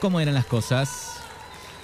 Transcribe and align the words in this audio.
cómo 0.00 0.20
eran 0.20 0.34
las 0.34 0.46
cosas. 0.46 1.14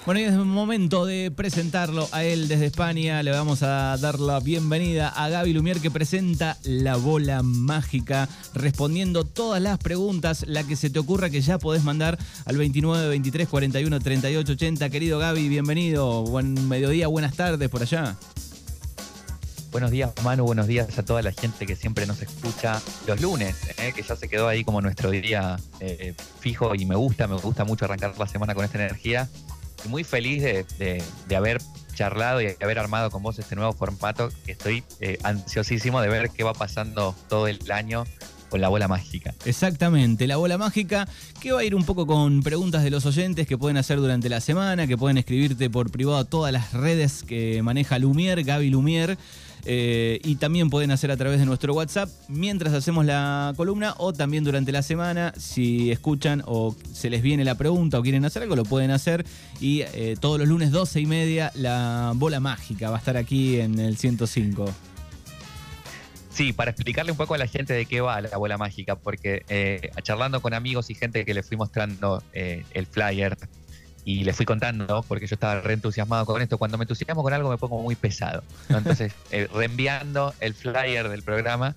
Bueno, 0.05 0.19
y 0.19 0.23
es 0.23 0.33
momento 0.33 1.05
de 1.07 1.31
presentarlo 1.31 2.07
a 2.11 2.23
él 2.23 2.47
desde 2.47 2.67
España. 2.67 3.23
Le 3.23 3.31
vamos 3.31 3.63
a 3.63 3.97
dar 3.97 4.19
la 4.19 4.39
bienvenida 4.39 5.09
a 5.09 5.29
Gaby 5.29 5.53
Lumier 5.53 5.79
que 5.79 5.89
presenta 5.89 6.57
La 6.63 6.95
Bola 6.95 7.41
Mágica, 7.41 8.29
respondiendo 8.53 9.23
todas 9.23 9.59
las 9.61 9.79
preguntas, 9.79 10.45
la 10.47 10.63
que 10.63 10.75
se 10.75 10.91
te 10.91 10.99
ocurra 10.99 11.31
que 11.31 11.41
ya 11.41 11.57
podés 11.57 11.83
mandar 11.83 12.19
al 12.45 12.55
29 12.55 13.09
23 13.09 13.47
41 13.49 13.99
38 13.99 14.51
80. 14.51 14.89
Querido 14.91 15.17
Gaby, 15.17 15.49
bienvenido. 15.49 16.23
Buen 16.23 16.69
mediodía, 16.69 17.07
buenas 17.07 17.35
tardes 17.35 17.67
por 17.69 17.81
allá. 17.81 18.15
Buenos 19.75 19.91
días, 19.91 20.13
Manu. 20.23 20.45
Buenos 20.45 20.67
días 20.67 20.97
a 20.97 21.03
toda 21.03 21.21
la 21.21 21.33
gente 21.33 21.65
que 21.65 21.75
siempre 21.75 22.07
nos 22.07 22.21
escucha 22.21 22.81
los 23.07 23.19
lunes, 23.19 23.57
eh, 23.77 23.91
que 23.93 24.03
ya 24.03 24.15
se 24.15 24.29
quedó 24.29 24.47
ahí 24.47 24.63
como 24.63 24.79
nuestro 24.79 25.11
día 25.11 25.57
eh, 25.81 26.13
fijo 26.39 26.73
y 26.75 26.85
me 26.85 26.95
gusta, 26.95 27.27
me 27.27 27.35
gusta 27.35 27.65
mucho 27.65 27.83
arrancar 27.83 28.17
la 28.17 28.25
semana 28.25 28.55
con 28.55 28.63
esta 28.63 28.77
energía. 28.77 29.27
Y 29.83 29.89
muy 29.89 30.05
feliz 30.05 30.43
de, 30.43 31.03
haber 31.35 31.61
charlado 31.93 32.39
y 32.39 32.45
de 32.45 32.57
haber 32.61 32.79
armado 32.79 33.11
con 33.11 33.21
vos 33.21 33.37
este 33.37 33.57
nuevo 33.57 33.73
formato. 33.73 34.29
Estoy 34.47 34.85
eh, 35.01 35.17
ansiosísimo 35.23 35.99
de 35.99 36.07
ver 36.07 36.29
qué 36.29 36.45
va 36.45 36.53
pasando 36.53 37.13
todo 37.27 37.49
el 37.49 37.69
año 37.69 38.05
con 38.49 38.61
la 38.61 38.69
bola 38.69 38.87
mágica. 38.87 39.33
Exactamente, 39.43 40.25
la 40.25 40.37
bola 40.37 40.57
mágica 40.57 41.05
que 41.41 41.51
va 41.51 41.59
a 41.59 41.63
ir 41.65 41.75
un 41.75 41.83
poco 41.83 42.07
con 42.07 42.43
preguntas 42.43 42.81
de 42.81 42.91
los 42.91 43.05
oyentes 43.05 43.45
que 43.45 43.57
pueden 43.57 43.75
hacer 43.75 43.97
durante 43.97 44.29
la 44.29 44.39
semana, 44.39 44.87
que 44.87 44.97
pueden 44.97 45.17
escribirte 45.17 45.69
por 45.69 45.91
privado 45.91 46.17
a 46.17 46.23
todas 46.23 46.53
las 46.53 46.71
redes 46.71 47.23
que 47.23 47.61
maneja 47.61 47.99
Lumier, 47.99 48.41
Gaby 48.41 48.69
Lumier. 48.69 49.17
Eh, 49.67 50.19
y 50.23 50.35
también 50.35 50.69
pueden 50.69 50.91
hacer 50.91 51.09
a 51.09 51.17
través 51.17 51.39
de 51.39 51.45
nuestro 51.45 51.73
WhatsApp 51.73 52.07
mientras 52.27 52.73
hacemos 52.73 53.03
la 53.03 53.51
columna 53.57 53.95
o 53.97 54.13
también 54.13 54.43
durante 54.43 54.71
la 54.71 54.83
semana. 54.83 55.33
Si 55.37 55.91
escuchan 55.91 56.43
o 56.45 56.75
se 56.93 57.09
les 57.09 57.21
viene 57.21 57.43
la 57.43 57.55
pregunta 57.55 57.99
o 57.99 58.03
quieren 58.03 58.25
hacer 58.25 58.43
algo, 58.43 58.55
lo 58.55 58.63
pueden 58.63 58.91
hacer. 58.91 59.25
Y 59.59 59.81
eh, 59.81 60.15
todos 60.19 60.37
los 60.39 60.47
lunes 60.47 60.71
12 60.71 61.01
y 61.01 61.05
media 61.07 61.51
la 61.55 62.13
bola 62.15 62.39
mágica 62.39 62.89
va 62.89 62.97
a 62.97 62.99
estar 62.99 63.17
aquí 63.17 63.59
en 63.59 63.79
el 63.79 63.97
105. 63.97 64.65
Sí, 66.29 66.51
para 66.53 66.71
explicarle 66.71 67.11
un 67.11 67.17
poco 67.17 67.33
a 67.33 67.37
la 67.37 67.47
gente 67.47 67.73
de 67.73 67.85
qué 67.85 68.01
va 68.01 68.19
la 68.21 68.37
bola 68.37 68.57
mágica, 68.57 68.97
porque 68.97 69.45
eh, 69.47 69.89
charlando 70.03 70.41
con 70.41 70.53
amigos 70.53 70.89
y 70.89 70.95
gente 70.95 71.23
que 71.23 71.33
le 71.33 71.43
fui 71.43 71.55
mostrando 71.55 72.21
el 72.33 72.85
flyer 72.85 73.37
y 74.05 74.23
le 74.23 74.33
fui 74.33 74.45
contando, 74.45 75.03
porque 75.07 75.25
yo 75.25 75.33
estaba 75.33 75.59
re 75.61 75.73
entusiasmado 75.73 76.27
con 76.27 76.39
esto. 76.39 76.59
Cuando 76.59 76.77
me 76.77 76.83
entusiasmo 76.83 77.23
con 77.23 77.33
algo 77.33 77.49
me 77.49 77.57
pongo 77.57 77.81
muy 77.81 77.95
pesado. 77.95 78.43
Entonces, 78.69 79.13
eh, 79.31 79.47
reenviando 79.51 80.33
el 80.39 80.53
flyer 80.53 81.09
del 81.09 81.23
programa. 81.23 81.75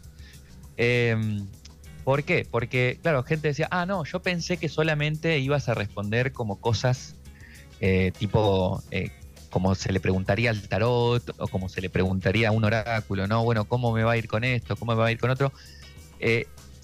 Em, 0.77 1.47
¿Por 2.05 2.25
qué? 2.25 2.47
Porque, 2.49 2.99
claro, 3.03 3.23
gente 3.23 3.49
decía, 3.49 3.67
ah, 3.71 3.87
no, 3.87 4.05
yo 4.05 4.21
pensé 4.21 4.59
que 4.59 4.69
solamente 4.69 5.39
ibas 5.39 5.71
a 5.71 5.75
responder 5.75 6.33
como 6.33 6.61
cosas 6.61 7.15
eh, 7.81 8.13
tipo, 8.19 8.83
eh, 8.91 9.11
como 9.49 9.75
se 9.75 9.91
le 9.93 10.01
preguntaría 10.01 10.51
al 10.51 10.69
tarot 10.69 11.35
o 11.39 11.49
como 11.49 11.71
se 11.71 11.81
le 11.81 11.89
preguntaría 11.89 12.49
a 12.49 12.53
un 12.53 12.65
oráculo, 12.65 13.27
¿no? 13.27 13.43
Bueno, 13.43 13.65
¿cómo 13.65 13.91
me 13.93 14.05
va 14.05 14.13
a 14.13 14.17
ir 14.19 14.29
con 14.29 14.45
esto? 14.45 14.77
¿Cómo 14.77 14.93
me 14.93 14.99
va 14.99 15.07
a 15.07 15.13
ir 15.13 15.19
con 15.19 15.31
otro? 15.31 15.51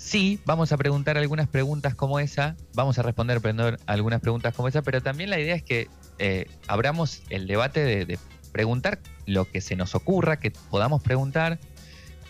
Sí, 0.04 0.38
vamos 0.44 0.70
a 0.70 0.76
preguntar 0.76 1.16
algunas 1.16 1.48
preguntas 1.48 1.94
como 1.94 2.20
esa, 2.20 2.56
vamos 2.74 2.98
a 2.98 3.02
responder 3.02 3.40
algunas 3.86 4.20
preguntas 4.20 4.52
como 4.54 4.68
esa, 4.68 4.82
pero 4.82 5.02
también 5.02 5.30
la 5.30 5.40
idea 5.40 5.54
es 5.54 5.62
que 5.62 5.88
eh, 6.18 6.46
abramos 6.68 7.22
el 7.30 7.46
debate 7.46 8.04
de, 8.04 8.18
preguntar 8.52 8.98
lo 9.24 9.50
que 9.50 9.62
se 9.62 9.76
nos 9.76 9.94
ocurra, 9.94 10.38
que 10.38 10.50
podamos 10.50 11.02
preguntar, 11.02 11.58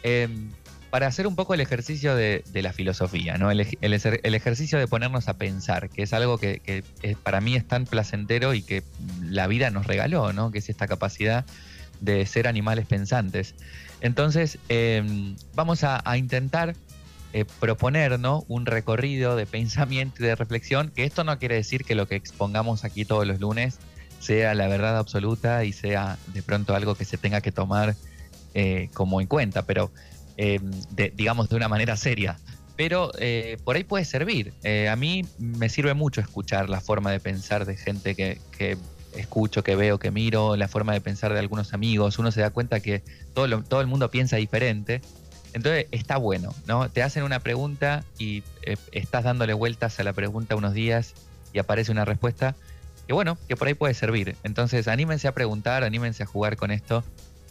em, 0.05 0.53
para 0.91 1.09
hacer 1.09 1.27
un 1.27 1.35
poco 1.35 1.53
el 1.53 1.61
ejercicio 1.61 2.15
de, 2.15 2.45
la 2.55 2.73
filosofía, 2.73 3.39
¿no? 3.39 3.51
El, 3.51 3.61
ejercicio 3.61 4.79
de 4.79 4.87
ponernos 4.87 5.27
a 5.27 5.35
pensar, 5.35 5.91
que 5.91 6.05
es 6.05 6.13
algo 6.13 6.39
que, 6.39 6.85
para 7.25 7.41
mí 7.41 7.57
es 7.57 7.67
tan 7.67 7.87
placentero 7.87 8.55
y 8.55 8.63
que 8.63 8.85
la 9.21 9.49
vida 9.49 9.71
nos 9.71 9.89
regaló, 9.89 10.33
¿no? 10.33 10.53
Que 10.53 10.59
es 10.59 10.69
esta 10.69 10.87
capacidad 10.87 11.45
de 12.01 12.25
ser 12.25 12.47
animales 12.47 12.87
pensantes. 12.87 13.57
Entonces, 14.01 14.61
em, 14.69 15.35
vamos 15.57 15.83
a 15.83 16.17
intentar 16.17 16.77
eh, 17.37 17.45
proponer 17.59 18.17
un 18.47 18.65
recorrido 18.65 19.35
de 19.35 19.45
pensamiento 19.45 20.23
y 20.23 20.27
de 20.27 20.37
reflexión, 20.37 20.93
que 20.95 21.03
esto 21.03 21.25
no 21.25 21.37
quiere 21.41 21.57
decir 21.57 21.85
que 21.85 21.97
lo 21.97 22.07
que 22.07 22.15
expongamos 22.15 22.85
aquí 22.85 23.05
todos 23.05 23.27
los 23.27 23.41
lunes 23.41 23.81
sea 24.21 24.55
la 24.55 24.69
verdad 24.69 24.97
absoluta 24.97 25.65
y 25.65 25.73
sea 25.73 26.17
de 26.33 26.45
pronto 26.45 26.77
algo 26.77 26.95
que 26.95 27.05
se 27.05 27.19
tenga 27.19 27.41
que 27.41 27.51
tomar 27.51 27.97
eh, 28.55 28.89
como 28.95 29.21
en 29.21 29.27
cuenta, 29.27 29.67
pero 29.67 29.91
eh, 30.37 30.61
digamos 31.17 31.49
de 31.49 31.57
una 31.57 31.67
manera 31.67 31.97
seria. 31.97 32.39
Pero 32.77 33.11
por 33.65 33.75
ahí 33.75 33.83
puede 33.83 34.05
servir. 34.05 34.53
a 34.89 34.95
mí 34.95 35.25
me 35.39 35.69
sirve 35.69 35.95
mucho 35.95 36.21
escuchar 36.21 36.69
la 36.69 36.81
forma 36.81 37.11
de 37.11 37.19
pensar 37.19 37.67
de 37.67 37.77
gente 37.77 38.15
que, 38.15 38.41
que 38.57 38.77
escucho, 39.17 39.65
que 39.65 39.75
veo, 39.75 39.99
que 39.99 40.13
miro, 40.13 40.57
la 40.57 40.69
forma 40.69 40.93
de 40.93 41.01
pensar 41.01 41.33
de 41.33 41.39
algunos 41.41 41.73
amigos. 41.73 42.19
Uno 42.19 42.31
se 42.31 42.41
da 42.41 42.51
cuenta 42.51 42.81
que 42.81 43.03
todo, 43.33 43.63
todo 43.63 43.81
el 43.81 43.87
mundo 43.87 44.11
piensa 44.11 44.37
diferente 44.37 45.03
entonces 45.55 45.87
está 45.93 46.17
bueno, 46.17 46.55
¿no? 46.67 46.89
Te 46.91 47.03
hacen 47.03 47.23
una 47.23 47.41
pregunta 47.41 48.05
y 48.19 48.43
eh, 48.63 48.77
estás 48.93 49.25
dándole 49.25 49.55
vueltas 49.55 49.99
a 50.01 50.05
la 50.05 50.13
pregunta 50.13 50.57
unos 50.57 50.75
días 50.75 51.15
y 51.53 51.59
aparece 51.61 51.93
una 51.93 52.05
respuesta 52.05 52.55
que 53.07 53.13
bueno, 53.13 53.39
que 53.49 53.57
por 53.57 53.69
ahí 53.69 53.75
puede 53.75 53.95
servir. 53.95 54.37
Entonces 54.43 54.89
anímense 54.89 55.29
a 55.29 55.33
preguntar, 55.33 55.85
anímense 55.85 56.23
a 56.23 56.27
jugar 56.27 56.57
con 56.57 56.71
esto. 56.71 57.05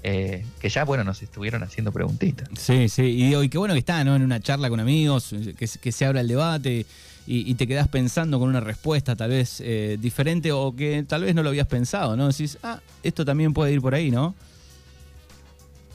Eh, 0.06 0.44
que 0.59 0.68
ya, 0.68 0.84
bueno, 0.84 1.06
nos 1.06 1.22
estuvieron 1.22 1.63
haciendo 1.63 1.94
preguntitas. 1.94 2.50
Sí, 2.59 2.90
sí, 2.90 3.03
y, 3.03 3.50
qué 3.50 3.58
bueno 3.58 3.74
que 3.74 3.80
está, 3.80 4.03
¿no? 4.03 4.18
En 4.18 4.22
una 4.22 4.42
charla 4.42 4.69
con 4.69 4.81
amigos, 4.81 5.34
que, 5.58 5.92
se 5.94 6.06
abra 6.06 6.19
el 6.19 6.28
debate 6.28 6.86
y, 7.25 7.56
te 7.56 7.68
quedas 7.68 7.88
pensando 7.88 8.38
con 8.38 8.50
una 8.50 8.59
respuesta 8.59 9.16
tal 9.16 9.30
vez 9.30 9.62
eh, 9.62 9.97
diferente 10.02 10.52
o 10.52 10.75
que 10.75 11.06
tal 11.08 11.24
vez 11.24 11.34
no 11.34 11.42
lo 11.42 11.47
habías 11.47 11.68
pensado, 11.68 12.18
¿no? 12.18 12.28
Decís, 12.28 12.58
ah, 12.63 12.81
esto 13.02 13.24
también 13.24 13.53
puede 13.53 13.72
ir 13.72 13.80
por 13.80 13.96
ahí, 13.96 14.12
¿no? 14.12 14.36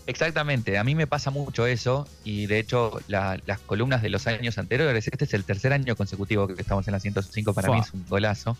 Exactamente, 0.09 0.79
a 0.79 0.85
mí 0.85 0.95
me 0.95 1.07
pasa 1.07 1.31
mucho 1.31 1.67
eso 1.67 2.09
y 2.25 2.47
de 2.47 2.59
hecho 2.59 2.99
las 3.09 3.59
columnas 3.67 4.01
de 4.01 4.09
los 4.09 4.27
años 4.27 4.57
anteriores, 4.57 5.07
este 5.07 5.27
es 5.27 5.35
el 5.35 5.45
tercer 5.45 5.75
año 5.75 5.95
consecutivo 5.97 6.49
que 6.49 6.55
estamos 6.63 6.89
en 6.89 6.93
la 6.93 7.01
105, 7.01 7.53
para 7.53 7.71
mí 7.71 7.81
es 7.81 7.93
un 7.93 8.07
golazo. 8.09 8.57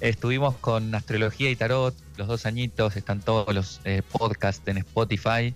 Estuvimos 0.00 0.56
con 0.56 0.94
Astrología 0.94 1.50
y 1.50 1.56
Tarot, 1.56 1.94
los 2.16 2.26
dos 2.26 2.46
añitos, 2.46 2.96
están 2.96 3.20
todos 3.20 3.54
los 3.54 3.82
eh, 3.84 4.00
podcasts 4.10 4.66
en 4.66 4.78
Spotify, 4.78 5.54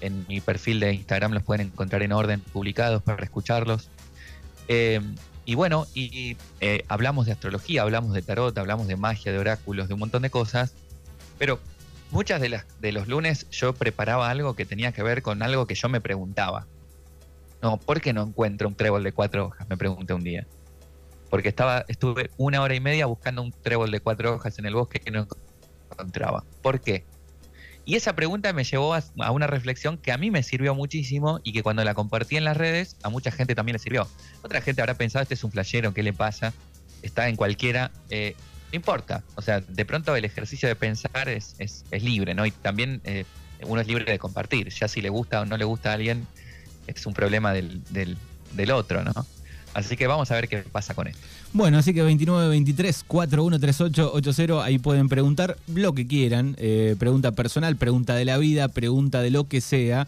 en 0.00 0.26
mi 0.28 0.40
perfil 0.40 0.80
de 0.80 0.92
Instagram 0.92 1.32
los 1.32 1.44
pueden 1.44 1.68
encontrar 1.68 2.02
en 2.02 2.10
orden 2.10 2.40
publicados 2.40 3.04
para 3.04 3.22
escucharlos. 3.22 3.90
Eh, 4.66 5.00
y 5.44 5.54
bueno, 5.54 5.86
y, 5.94 6.36
eh, 6.60 6.84
hablamos 6.88 7.26
de 7.26 7.32
astrología, 7.32 7.82
hablamos 7.82 8.12
de 8.12 8.22
tarot, 8.22 8.58
hablamos 8.58 8.88
de 8.88 8.96
magia, 8.96 9.30
de 9.30 9.38
oráculos, 9.38 9.86
de 9.86 9.94
un 9.94 10.00
montón 10.00 10.22
de 10.22 10.30
cosas, 10.30 10.72
pero 11.38 11.60
muchas 12.10 12.40
de, 12.40 12.48
las, 12.48 12.66
de 12.80 12.92
los 12.92 13.08
lunes 13.08 13.48
yo 13.50 13.74
preparaba 13.74 14.30
algo 14.30 14.54
que 14.54 14.64
tenía 14.64 14.92
que 14.92 15.02
ver 15.02 15.22
con 15.22 15.42
algo 15.42 15.66
que 15.66 15.74
yo 15.74 15.88
me 15.88 16.00
preguntaba. 16.00 16.66
No, 17.62 17.78
¿por 17.78 18.00
qué 18.00 18.12
no 18.12 18.22
encuentro 18.22 18.68
un 18.68 18.74
trébol 18.74 19.02
de 19.02 19.12
cuatro 19.12 19.46
hojas? 19.46 19.68
Me 19.68 19.76
pregunté 19.76 20.14
un 20.14 20.22
día. 20.22 20.46
Porque 21.30 21.48
estaba, 21.48 21.84
estuve 21.88 22.30
una 22.36 22.62
hora 22.62 22.74
y 22.74 22.80
media 22.80 23.06
buscando 23.06 23.42
un 23.42 23.52
trébol 23.52 23.90
de 23.90 24.00
cuatro 24.00 24.34
hojas 24.34 24.58
en 24.58 24.66
el 24.66 24.74
bosque 24.74 25.00
que 25.00 25.10
no 25.10 25.26
encontraba. 25.90 26.44
¿Por 26.62 26.80
qué? 26.80 27.04
Y 27.84 27.94
esa 27.94 28.16
pregunta 28.16 28.52
me 28.52 28.64
llevó 28.64 28.94
a, 28.94 29.30
una 29.30 29.46
reflexión 29.46 29.96
que 29.96 30.10
a 30.10 30.18
mí 30.18 30.30
me 30.32 30.42
sirvió 30.42 30.74
muchísimo 30.74 31.40
y 31.44 31.52
que 31.52 31.62
cuando 31.62 31.84
la 31.84 31.94
compartí 31.94 32.36
en 32.36 32.44
las 32.44 32.56
redes, 32.56 32.96
a 33.04 33.10
mucha 33.10 33.30
gente 33.30 33.54
también 33.54 33.74
le 33.74 33.78
sirvió. 33.78 34.08
Otra 34.42 34.60
gente 34.60 34.82
habrá 34.82 34.94
pensado, 34.94 35.22
este 35.22 35.34
es 35.34 35.44
un 35.44 35.52
flashero, 35.52 35.94
¿qué 35.94 36.02
le 36.02 36.12
pasa? 36.12 36.52
Está 37.02 37.28
en 37.28 37.36
cualquiera. 37.36 37.92
Eh, 38.10 38.34
no 38.72 38.76
importa. 38.76 39.22
O 39.34 39.42
sea, 39.42 39.60
de 39.60 39.84
pronto 39.84 40.14
el 40.16 40.24
ejercicio 40.24 40.68
de 40.68 40.76
pensar 40.76 41.28
es, 41.28 41.54
es, 41.58 41.84
libre, 42.02 42.34
¿no? 42.34 42.46
Y 42.46 42.50
también 42.50 43.00
eh, 43.04 43.24
uno 43.62 43.80
es 43.80 43.86
libre 43.86 44.10
de 44.10 44.18
compartir. 44.18 44.68
Ya 44.70 44.88
si 44.88 45.00
le 45.00 45.08
gusta 45.08 45.42
o 45.42 45.44
no 45.44 45.56
le 45.56 45.64
gusta 45.64 45.90
a 45.90 45.94
alguien, 45.94 46.26
es 46.86 47.06
un 47.06 47.14
problema 47.14 47.52
del, 47.52 47.82
del, 47.90 48.70
otro, 48.70 49.02
¿no? 49.04 49.12
Así 49.74 49.96
que 49.96 50.06
vamos 50.06 50.30
a 50.30 50.34
ver 50.34 50.48
qué 50.48 50.58
pasa 50.58 50.94
con 50.94 51.06
esto. 51.06 51.20
Bueno, 51.52 51.78
así 51.78 51.92
que 51.92 52.00
2923 52.00 53.04
413880, 53.06 54.64
ahí 54.64 54.78
pueden 54.78 55.08
preguntar 55.08 55.58
lo 55.66 55.94
que 55.94 56.06
quieran. 56.06 56.56
Eh, 56.58 56.96
pregunta 56.98 57.32
personal, 57.32 57.76
pregunta 57.76 58.14
de 58.14 58.24
la 58.24 58.38
vida, 58.38 58.68
pregunta 58.68 59.20
de 59.20 59.30
lo 59.30 59.48
que 59.48 59.60
sea. 59.60 60.06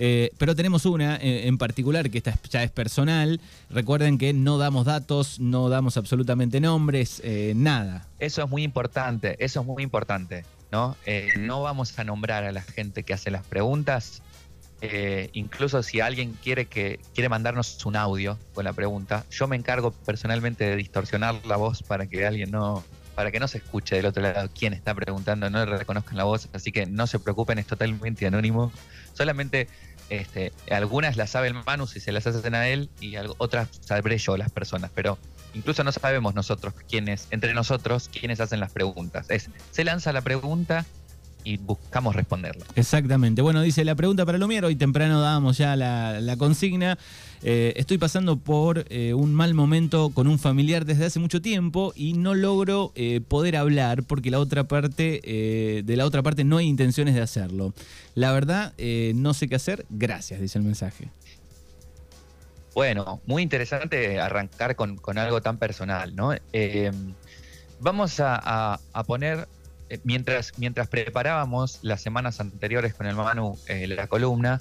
Eh, 0.00 0.30
pero 0.38 0.54
tenemos 0.54 0.86
una 0.86 1.16
eh, 1.16 1.48
en 1.48 1.58
particular 1.58 2.08
que 2.08 2.18
esta 2.18 2.38
ya 2.48 2.62
es 2.62 2.70
personal. 2.70 3.40
Recuerden 3.68 4.16
que 4.16 4.32
no 4.32 4.56
damos 4.56 4.86
datos, 4.86 5.40
no 5.40 5.68
damos 5.68 5.96
absolutamente 5.96 6.60
nombres, 6.60 7.20
eh, 7.24 7.52
nada. 7.56 8.06
Eso 8.20 8.44
es 8.44 8.48
muy 8.48 8.62
importante, 8.62 9.36
eso 9.44 9.60
es 9.60 9.66
muy 9.66 9.82
importante. 9.82 10.44
¿no? 10.70 10.96
no 11.38 11.62
vamos 11.62 11.98
a 11.98 12.04
nombrar 12.04 12.44
a 12.44 12.52
la 12.52 12.60
gente 12.60 13.02
que 13.02 13.14
hace 13.14 13.30
las 13.30 13.42
preguntas. 13.42 14.22
incluso 15.32 15.82
si 15.82 16.00
alguien 16.00 16.36
quiere 16.42 16.66
que 16.66 17.00
quiere 17.14 17.30
mandarnos 17.30 17.84
un 17.86 17.96
audio 17.96 18.38
con 18.52 18.64
la 18.64 18.74
pregunta, 18.74 19.24
yo 19.30 19.48
me 19.48 19.56
encargo 19.56 19.92
personalmente 19.92 20.64
de 20.64 20.76
distorsionar 20.76 21.34
la 21.46 21.56
voz 21.56 21.82
para 21.82 22.06
que 22.06 22.26
alguien 22.26 22.50
no, 22.50 22.84
para 23.18 23.32
que 23.32 23.40
no 23.40 23.48
se 23.48 23.58
escuche 23.58 23.96
del 23.96 24.06
otro 24.06 24.22
lado 24.22 24.48
quién 24.56 24.72
está 24.74 24.94
preguntando, 24.94 25.50
no 25.50 25.64
le 25.64 25.78
reconozcan 25.78 26.16
la 26.16 26.22
voz, 26.22 26.48
así 26.52 26.70
que 26.70 26.86
no 26.86 27.06
se 27.08 27.18
preocupen, 27.18 27.58
es 27.58 27.66
totalmente 27.66 28.24
anónimo. 28.26 28.70
Solamente 29.12 29.66
este, 30.10 30.52
algunas 30.70 31.16
las 31.16 31.30
sabe 31.30 31.48
el 31.48 31.54
Manu 31.54 31.86
si 31.86 32.00
se 32.00 32.12
las 32.12 32.26
hacen 32.26 32.54
a 32.54 32.68
él 32.68 32.90
y 33.00 33.16
otras 33.38 33.68
sabré 33.80 34.18
yo 34.18 34.36
las 34.36 34.50
personas, 34.50 34.90
pero 34.94 35.18
incluso 35.54 35.84
no 35.84 35.92
sabemos 35.92 36.34
nosotros 36.34 36.74
quiénes, 36.88 37.28
entre 37.30 37.54
nosotros, 37.54 38.08
quiénes 38.08 38.40
hacen 38.40 38.60
las 38.60 38.72
preguntas. 38.72 39.26
Es, 39.28 39.50
se 39.70 39.84
lanza 39.84 40.12
la 40.12 40.22
pregunta 40.22 40.84
y 41.48 41.56
buscamos 41.56 42.14
responderla. 42.14 42.66
Exactamente. 42.76 43.40
Bueno, 43.40 43.62
dice 43.62 43.82
la 43.82 43.94
pregunta 43.94 44.26
para 44.26 44.36
Lumier, 44.36 44.66
hoy 44.66 44.76
temprano 44.76 45.18
dábamos 45.22 45.56
ya 45.56 45.76
la, 45.76 46.36
consigna. 46.36 46.98
Eh, 47.42 47.72
estoy 47.76 47.96
pasando 47.96 48.36
por 48.36 48.84
eh, 48.90 49.14
un 49.14 49.32
mal 49.32 49.54
momento 49.54 50.10
con 50.10 50.26
un 50.26 50.38
familiar 50.38 50.84
desde 50.84 51.06
hace 51.06 51.20
mucho 51.20 51.40
tiempo 51.40 51.94
y 51.96 52.12
no 52.12 52.34
logro 52.34 52.92
eh, 52.96 53.22
poder 53.26 53.56
hablar 53.56 54.02
porque 54.02 54.30
la 54.30 54.40
otra 54.40 54.64
parte, 54.64 55.22
de 55.84 55.96
la 55.96 56.04
otra 56.04 56.22
parte 56.22 56.44
no 56.44 56.58
hay 56.58 56.66
intenciones 56.66 57.14
de 57.14 57.22
hacerlo. 57.22 57.72
La 58.14 58.30
verdad, 58.32 58.74
no 59.14 59.32
sé 59.32 59.48
qué 59.48 59.54
hacer. 59.54 59.86
Gracias, 59.88 60.42
dice 60.42 60.58
el 60.58 60.64
mensaje. 60.64 61.08
Bueno, 62.74 63.22
muy 63.24 63.42
interesante 63.42 64.20
arrancar 64.20 64.76
con, 64.76 64.98
algo 65.16 65.40
tan 65.40 65.56
personal, 65.56 66.14
¿no? 66.14 66.34
vamos 67.80 68.20
a 68.20 68.78
poner 69.06 69.48
eh, 69.88 70.00
mientras, 70.04 70.52
mientras 70.58 70.88
preparábamos 70.88 71.80
las 71.82 72.02
semanas 72.02 72.40
anteriores 72.40 72.94
con 72.94 73.06
el 73.06 73.16
Manu 73.16 73.58
eh, 73.66 73.86
la 73.86 74.06
columna, 74.06 74.60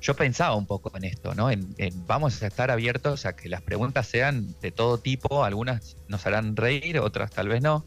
yo 0.00 0.14
pensaba 0.14 0.54
un 0.54 0.66
poco 0.66 0.94
en 0.96 1.04
esto, 1.04 1.34
¿no? 1.34 1.50
En, 1.50 1.74
vamos 2.06 2.42
a 2.42 2.46
estar 2.46 2.70
abiertos 2.70 3.24
a 3.24 3.34
que 3.34 3.48
las 3.48 3.62
preguntas 3.62 4.06
sean 4.06 4.54
de 4.60 4.70
todo 4.70 4.98
tipo, 4.98 5.44
algunas 5.44 5.96
nos 6.08 6.26
harán 6.26 6.56
reír, 6.56 6.98
otras 6.98 7.30
tal 7.30 7.48
vez 7.48 7.62
no. 7.62 7.84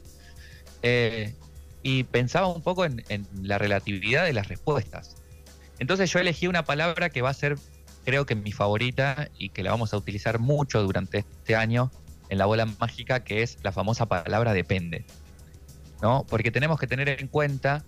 Eh, 0.82 1.36
y 1.84 2.04
pensaba 2.06 2.48
un 2.48 2.64
poco 2.64 2.86
en, 2.86 3.04
en, 3.10 3.28
la 3.42 3.60
relatividad 3.60 4.26
de 4.26 4.34
las 4.34 4.48
respuestas. 4.48 5.16
Entonces 5.78 6.12
yo 6.12 6.20
elegí 6.20 6.48
una 6.48 6.66
palabra 6.66 7.10
que 7.10 7.22
va 7.22 7.30
a 7.30 7.36
ser, 7.36 7.56
creo 8.04 8.26
que 8.26 8.34
mi 8.34 8.52
favorita 8.52 9.30
y 9.38 9.50
que 9.50 9.62
la 9.62 9.70
vamos 9.70 9.94
a 9.94 9.98
utilizar 9.98 10.40
mucho 10.40 10.82
durante 10.82 11.20
este 11.20 11.56
año 11.56 11.92
en 12.30 12.40
la 12.40 12.46
bola 12.46 12.66
mágica, 12.66 13.24
que 13.24 13.44
es 13.44 13.60
la 13.64 13.72
famosa 13.72 14.08
palabra 14.08 14.54
depende. 14.54 15.06
¿No? 16.02 16.26
Porque 16.30 16.52
tenemos 16.52 16.80
que 16.80 16.88
tener 16.88 17.10
en 17.10 17.28
cuenta 17.28 17.84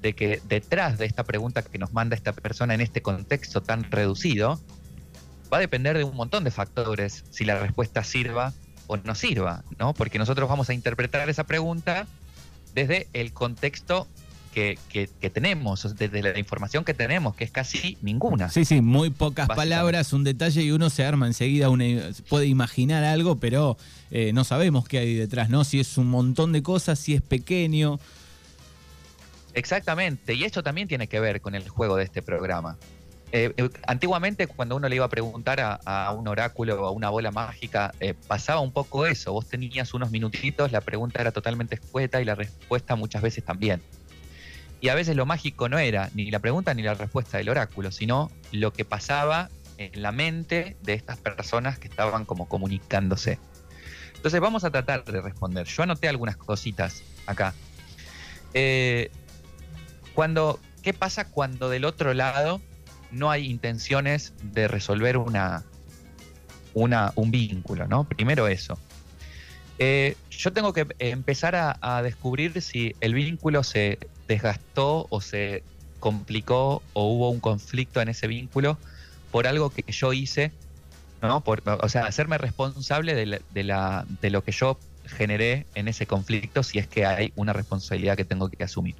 de 0.00 0.14
que 0.14 0.42
detrás 0.48 0.98
de 0.98 1.06
esta 1.06 1.24
pregunta 1.24 1.62
que 1.62 1.78
nos 1.78 1.92
manda 1.92 2.16
esta 2.16 2.32
persona 2.32 2.74
en 2.74 2.80
este 2.80 3.02
contexto 3.02 3.62
tan 3.62 3.84
reducido, 3.84 4.60
va 5.52 5.58
a 5.58 5.60
depender 5.60 5.96
de 5.96 6.04
un 6.04 6.16
montón 6.16 6.44
de 6.44 6.50
factores 6.50 7.24
si 7.30 7.44
la 7.44 7.58
respuesta 7.58 8.02
sirva 8.02 8.52
o 8.88 8.96
no 8.96 9.14
sirva, 9.14 9.64
¿no? 9.78 9.94
Porque 9.94 10.18
nosotros 10.18 10.48
vamos 10.48 10.68
a 10.68 10.74
interpretar 10.74 11.28
esa 11.30 11.44
pregunta 11.44 12.06
desde 12.74 13.06
el 13.12 13.32
contexto 13.32 14.08
que, 14.52 14.78
tenemos, 15.32 15.96
desde 15.96 16.22
la 16.22 16.38
información 16.38 16.84
que 16.84 16.94
tenemos, 16.94 17.34
que 17.34 17.44
es 17.44 17.50
casi 17.50 17.96
ninguna. 18.02 18.50
Sí, 18.50 18.64
sí, 18.64 18.80
muy 18.80 19.10
pocas 19.10 19.48
palabras, 19.48 20.12
un 20.12 20.24
detalle 20.24 20.62
y 20.62 20.70
uno 20.70 20.90
se 20.90 21.04
arma 21.04 21.26
enseguida, 21.26 21.70
uno 21.70 21.84
puede 22.28 22.46
imaginar 22.46 23.02
algo, 23.02 23.40
pero 23.40 23.76
eh, 24.10 24.32
no 24.32 24.44
sabemos 24.44 24.86
qué 24.86 24.98
hay 24.98 25.14
detrás, 25.14 25.48
¿no? 25.48 25.64
Si 25.64 25.80
es 25.80 25.96
un 25.96 26.08
montón 26.08 26.52
de 26.52 26.62
cosas, 26.62 26.98
si 26.98 27.14
es 27.14 27.22
pequeño. 27.22 27.98
Exactamente, 29.54 30.34
y 30.34 30.44
esto 30.44 30.62
también 30.62 30.86
tiene 30.86 31.06
que 31.06 31.18
ver 31.18 31.40
con 31.40 31.54
el 31.54 31.68
juego 31.68 31.96
de 31.96 32.04
este 32.04 32.22
programa. 32.22 32.76
Eh, 33.34 33.54
eh, 33.56 33.70
antiguamente, 33.86 34.46
cuando 34.46 34.76
uno 34.76 34.86
le 34.90 34.96
iba 34.96 35.06
a 35.06 35.08
preguntar 35.08 35.80
a, 35.82 36.12
un 36.12 36.28
oráculo 36.28 36.82
o 36.82 36.86
a 36.86 36.90
una 36.90 37.08
bola 37.08 37.30
mágica, 37.30 37.92
pasaba 38.28 38.60
un 38.60 38.72
poco 38.72 39.06
eso. 39.06 39.32
Vos 39.32 39.48
tenías 39.48 39.94
unos 39.94 40.10
minutitos, 40.10 40.70
la 40.70 40.82
pregunta 40.82 41.22
era 41.22 41.32
totalmente 41.32 41.76
escueta 41.76 42.20
y 42.20 42.26
la 42.26 42.34
respuesta 42.34 42.94
muchas 42.94 43.22
veces 43.22 43.42
también. 43.42 43.80
Y 44.82 44.88
a 44.88 44.96
veces 44.96 45.14
lo 45.14 45.26
mágico 45.26 45.68
no 45.68 45.78
era 45.78 46.10
ni 46.12 46.28
la 46.30 46.40
pregunta 46.40 46.74
ni 46.74 46.82
la 46.82 46.94
respuesta 46.94 47.38
del 47.38 47.48
oráculo, 47.48 47.92
sino 47.92 48.32
lo 48.50 48.72
que 48.72 48.84
pasaba 48.84 49.48
en 49.78 50.02
la 50.02 50.10
mente 50.10 50.76
de 50.82 50.94
estas 50.94 51.18
personas 51.18 51.78
que 51.78 51.86
estaban 51.86 52.24
como 52.24 52.48
comunicándose. 52.48 53.38
Entonces 54.16 54.40
vamos 54.40 54.64
a 54.64 54.70
tratar 54.70 55.04
de 55.04 55.20
responder. 55.20 55.68
Yo 55.68 55.84
anoté 55.84 56.08
algunas 56.08 56.36
cositas 56.36 57.04
acá. 57.26 57.54
Eh, 58.54 59.10
cuando, 60.14 60.58
¿Qué 60.82 60.92
pasa 60.92 61.28
cuando 61.28 61.70
del 61.70 61.84
otro 61.84 62.12
lado 62.12 62.60
no 63.12 63.30
hay 63.30 63.48
intenciones 63.48 64.34
de 64.42 64.66
resolver 64.66 65.16
una, 65.16 65.62
una 66.74 67.12
un 67.14 67.30
vínculo? 67.30 67.86
¿no? 67.86 68.02
Primero 68.02 68.48
eso. 68.48 68.80
Eh, 69.84 70.14
yo 70.30 70.52
tengo 70.52 70.72
que 70.72 70.86
empezar 71.00 71.56
a, 71.56 72.02
descubrir 72.02 72.62
si 72.62 72.94
el 73.00 73.14
vínculo 73.14 73.64
se 73.64 73.98
desgastó 74.28 75.08
o 75.10 75.20
se 75.20 75.64
complicó 75.98 76.80
o 76.92 77.08
hubo 77.08 77.30
un 77.30 77.40
conflicto 77.40 78.00
en 78.00 78.08
ese 78.08 78.28
vínculo 78.28 78.78
por 79.32 79.48
algo 79.48 79.70
que 79.70 79.82
yo 79.90 80.12
hice 80.12 80.52
¿no? 81.20 81.42
o 81.44 81.88
sea, 81.88 82.04
hacerme 82.04 82.38
responsable 82.38 83.16
de, 83.16 84.30
lo 84.30 84.44
que 84.44 84.52
yo 84.52 84.78
generé 85.04 85.66
en 85.74 85.88
ese 85.88 86.06
conflicto 86.06 86.62
si 86.62 86.78
es 86.78 86.86
que 86.86 87.04
hay 87.04 87.32
una 87.34 87.52
responsabilidad 87.52 88.16
que 88.16 88.24
tengo 88.24 88.48
que 88.48 88.62
asumir. 88.62 88.94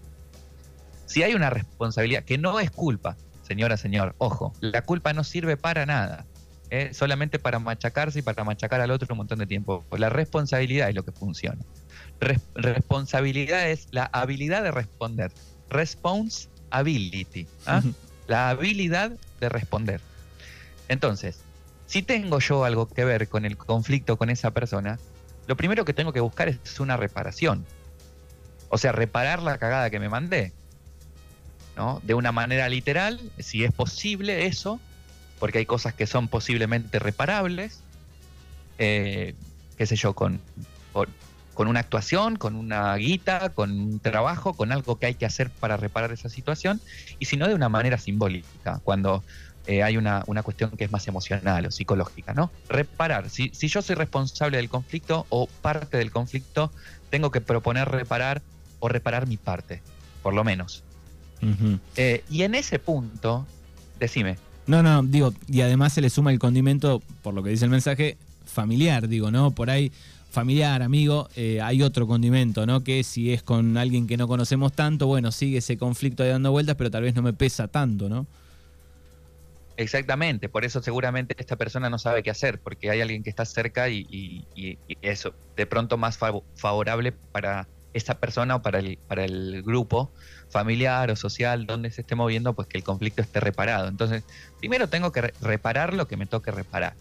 Si 1.07 1.23
hay 1.23 1.35
una 1.35 1.51
responsabilidad 1.51 2.25
que 2.25 2.39
no 2.39 2.59
es 2.59 2.73
culpa, 2.73 3.17
señora, 3.47 3.77
señor, 3.77 4.17
ojo, 4.19 4.53
la 4.61 4.83
culpa 4.83 5.13
no 5.13 5.23
sirve 5.23 5.57
para 5.57 5.87
nada, 5.87 6.27
¿eh? 6.73 6.95
solamente 6.95 7.39
para 7.39 7.59
machacarse 7.59 8.21
y 8.21 8.23
para 8.23 8.45
machacar 8.45 8.81
al 8.81 8.91
otro 8.91 9.07
un 9.11 9.19
montón 9.19 9.39
de 9.39 9.47
tiempo. 9.47 9.85
La 9.93 10.09
responsabilidad 10.09 10.89
es 10.89 10.95
lo 10.95 11.05
que 11.05 11.13
funciona. 11.13 11.61
responsabilidad 12.55 13.69
es 13.69 13.89
la 13.91 14.07
habilidad 14.07 14.63
de 14.63 14.71
responder. 14.71 15.31
Responsibility. 15.69 17.47
¿ah? 17.67 17.83
La 18.27 18.49
habilidad 18.49 19.13
de 19.39 19.49
responder. 19.51 20.01
Entonces, 20.89 21.41
si 21.87 22.03
tengo 22.03 22.39
yo 22.39 22.65
algo 22.65 22.89
que 22.89 23.05
ver 23.05 23.29
con 23.29 23.45
el 23.45 23.59
conflicto 23.59 24.17
con 24.17 24.31
esa 24.31 24.53
persona, 24.53 24.99
lo 25.47 25.57
primero 25.59 25.85
que 25.85 25.93
tengo 25.93 26.15
que 26.15 26.21
buscar 26.21 26.49
es 26.49 26.81
una 26.81 26.97
reparación. 26.97 27.67
O 28.71 28.79
sea, 28.79 28.93
reparar 28.93 29.43
la 29.43 29.59
cagada 29.59 29.91
que 29.91 30.01
me 30.01 30.09
mandé. 30.09 30.55
¿no? 31.77 32.01
De 32.03 32.15
una 32.15 32.33
manera 32.33 32.67
literal, 32.71 33.21
si 33.39 33.63
es 33.63 33.73
posible 33.73 34.47
eso, 34.47 34.81
porque 35.43 35.59
hay 35.59 35.67
cosas 35.67 35.93
que 35.93 36.07
son 36.07 36.29
posiblemente 36.29 37.01
reparables, 37.01 37.81
eh, 38.79 39.35
qué 39.77 39.87
sé 39.87 39.97
yo, 39.97 40.15
con, 40.15 40.41
con, 40.93 41.67
una 41.67 41.81
actuación, 41.81 42.37
con 42.37 42.55
una 42.55 42.95
guita, 42.95 43.49
con 43.49 43.73
un 43.73 43.99
trabajo, 43.99 44.55
con 44.55 44.71
algo 44.71 45.01
que 45.01 45.07
hay 45.07 45.15
que 45.15 45.27
hacer 45.27 45.51
para 45.51 45.77
reparar 45.77 46.13
esa 46.13 46.29
situación, 46.29 46.81
y 47.19 47.25
si 47.25 47.37
no 47.37 47.49
de 47.49 47.57
una 47.57 47.69
manera 47.69 47.99
simbólica, 47.99 48.81
cuando 48.85 49.25
eh, 49.67 49.83
hay 49.83 49.97
una, 49.97 50.23
cuestión 50.45 50.71
que 50.77 50.85
es 50.85 50.93
más 50.93 51.09
emocional 51.09 51.67
o 51.67 51.73
psicológica, 51.73 52.35
¿no? 52.35 52.53
Reparar. 52.69 53.29
Si, 53.29 53.51
si 53.53 53.67
yo 53.67 53.83
soy 53.83 53.97
responsable 53.97 54.59
del 54.59 54.69
conflicto 54.69 55.27
o 55.29 55.49
parte 55.49 55.99
del 55.99 56.13
conflicto, 56.13 56.71
tengo 57.11 57.33
que 57.33 57.41
proponer 57.41 57.89
reparar 57.89 58.43
o 58.79 58.89
reparar 58.89 59.27
mi 59.27 59.39
parte, 59.39 59.83
por 60.23 60.35
lo 60.35 60.45
menos. 60.45 60.85
Eh, 61.97 62.23
y 62.31 62.43
en 62.43 62.55
ese 62.55 62.79
punto, 62.79 63.45
decime. 63.99 64.39
No, 64.67 64.83
no, 64.83 65.03
digo, 65.03 65.35
y 65.49 65.61
además 65.61 65.93
se 65.93 66.01
le 66.01 66.11
suma 66.11 66.33
el 66.33 66.39
condimento, 66.39 67.03
por 67.23 67.35
lo 67.35 67.43
que 67.43 67.51
dice 67.51 67.65
el 67.65 67.71
mensaje, 67.71 68.17
familiar, 68.47 69.09
digo, 69.09 69.31
¿no? 69.31 69.51
Por 69.51 69.71
ahí, 69.71 69.91
familiar, 70.31 70.83
amigo, 70.83 71.29
eh, 71.35 71.61
hay 71.61 71.83
otro 71.83 72.07
condimento, 72.07 72.65
¿no? 72.65 72.85
Que 72.85 73.03
si 73.03 73.33
es 73.33 73.43
con 73.43 73.77
alguien 73.77 74.07
que 74.07 74.17
no 74.17 74.29
conocemos 74.29 74.73
tanto, 74.73 75.07
bueno, 75.07 75.33
sigue 75.33 75.59
ese 75.59 75.77
conflicto 75.77 76.23
ahí 76.23 76.29
dando 76.29 76.53
vueltas, 76.53 76.77
pero 76.77 76.91
tal 76.91 77.03
vez 77.03 77.15
no 77.15 77.23
me 77.23 77.33
pesa 77.33 77.67
tanto, 77.69 78.09
¿no? 78.09 78.27
Exactamente, 79.77 80.49
por 80.49 80.65
eso 80.65 80.83
seguramente 80.83 81.35
esta 81.39 81.57
persona 81.57 81.91
no 81.91 81.99
sabe 81.99 82.23
qué 82.23 82.31
hacer, 82.31 82.61
porque 82.61 82.91
hay 82.91 83.01
alguien 83.01 83.23
que 83.23 83.31
está 83.31 83.45
cerca 83.45 83.89
y, 83.89 84.47
eso, 85.01 85.35
de 85.57 85.67
pronto 85.67 85.97
más 85.97 86.19
favorable 86.19 87.13
para 87.13 87.67
esta 87.95 88.19
persona 88.19 88.57
o 88.57 88.63
para 88.63 88.79
el, 88.79 88.99
para 89.09 89.25
el 89.25 89.63
grupo 89.63 90.11
familiar 90.53 91.11
o 91.11 91.17
social 91.17 91.67
donde 91.67 91.91
se 91.91 92.03
esté 92.03 92.15
moviendo, 92.15 92.53
pues 92.53 92.69
que 92.69 92.79
el 92.79 92.85
conflicto 92.85 93.23
esté 93.23 93.41
reparado. 93.41 93.89
Entonces, 93.89 94.23
primero 94.61 94.89
tengo 94.89 95.11
que 95.11 95.33
reparar 95.41 95.95
lo 95.95 96.07
que 96.07 96.17
me 96.17 96.27
toque 96.27 96.53
reparar. 96.53 96.95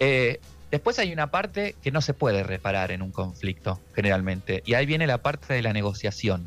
Eh, 0.00 0.40
después 0.70 0.98
hay 0.98 1.12
una 1.12 1.30
parte 1.30 1.74
que 1.82 1.90
no 1.90 2.02
se 2.02 2.12
puede 2.12 2.42
reparar 2.42 2.90
en 2.90 3.00
un 3.00 3.12
conflicto, 3.12 3.80
generalmente, 3.94 4.62
y 4.66 4.74
ahí 4.74 4.84
viene 4.84 5.06
la 5.06 5.18
parte 5.18 5.54
de 5.54 5.62
la 5.62 5.72
negociación 5.72 6.44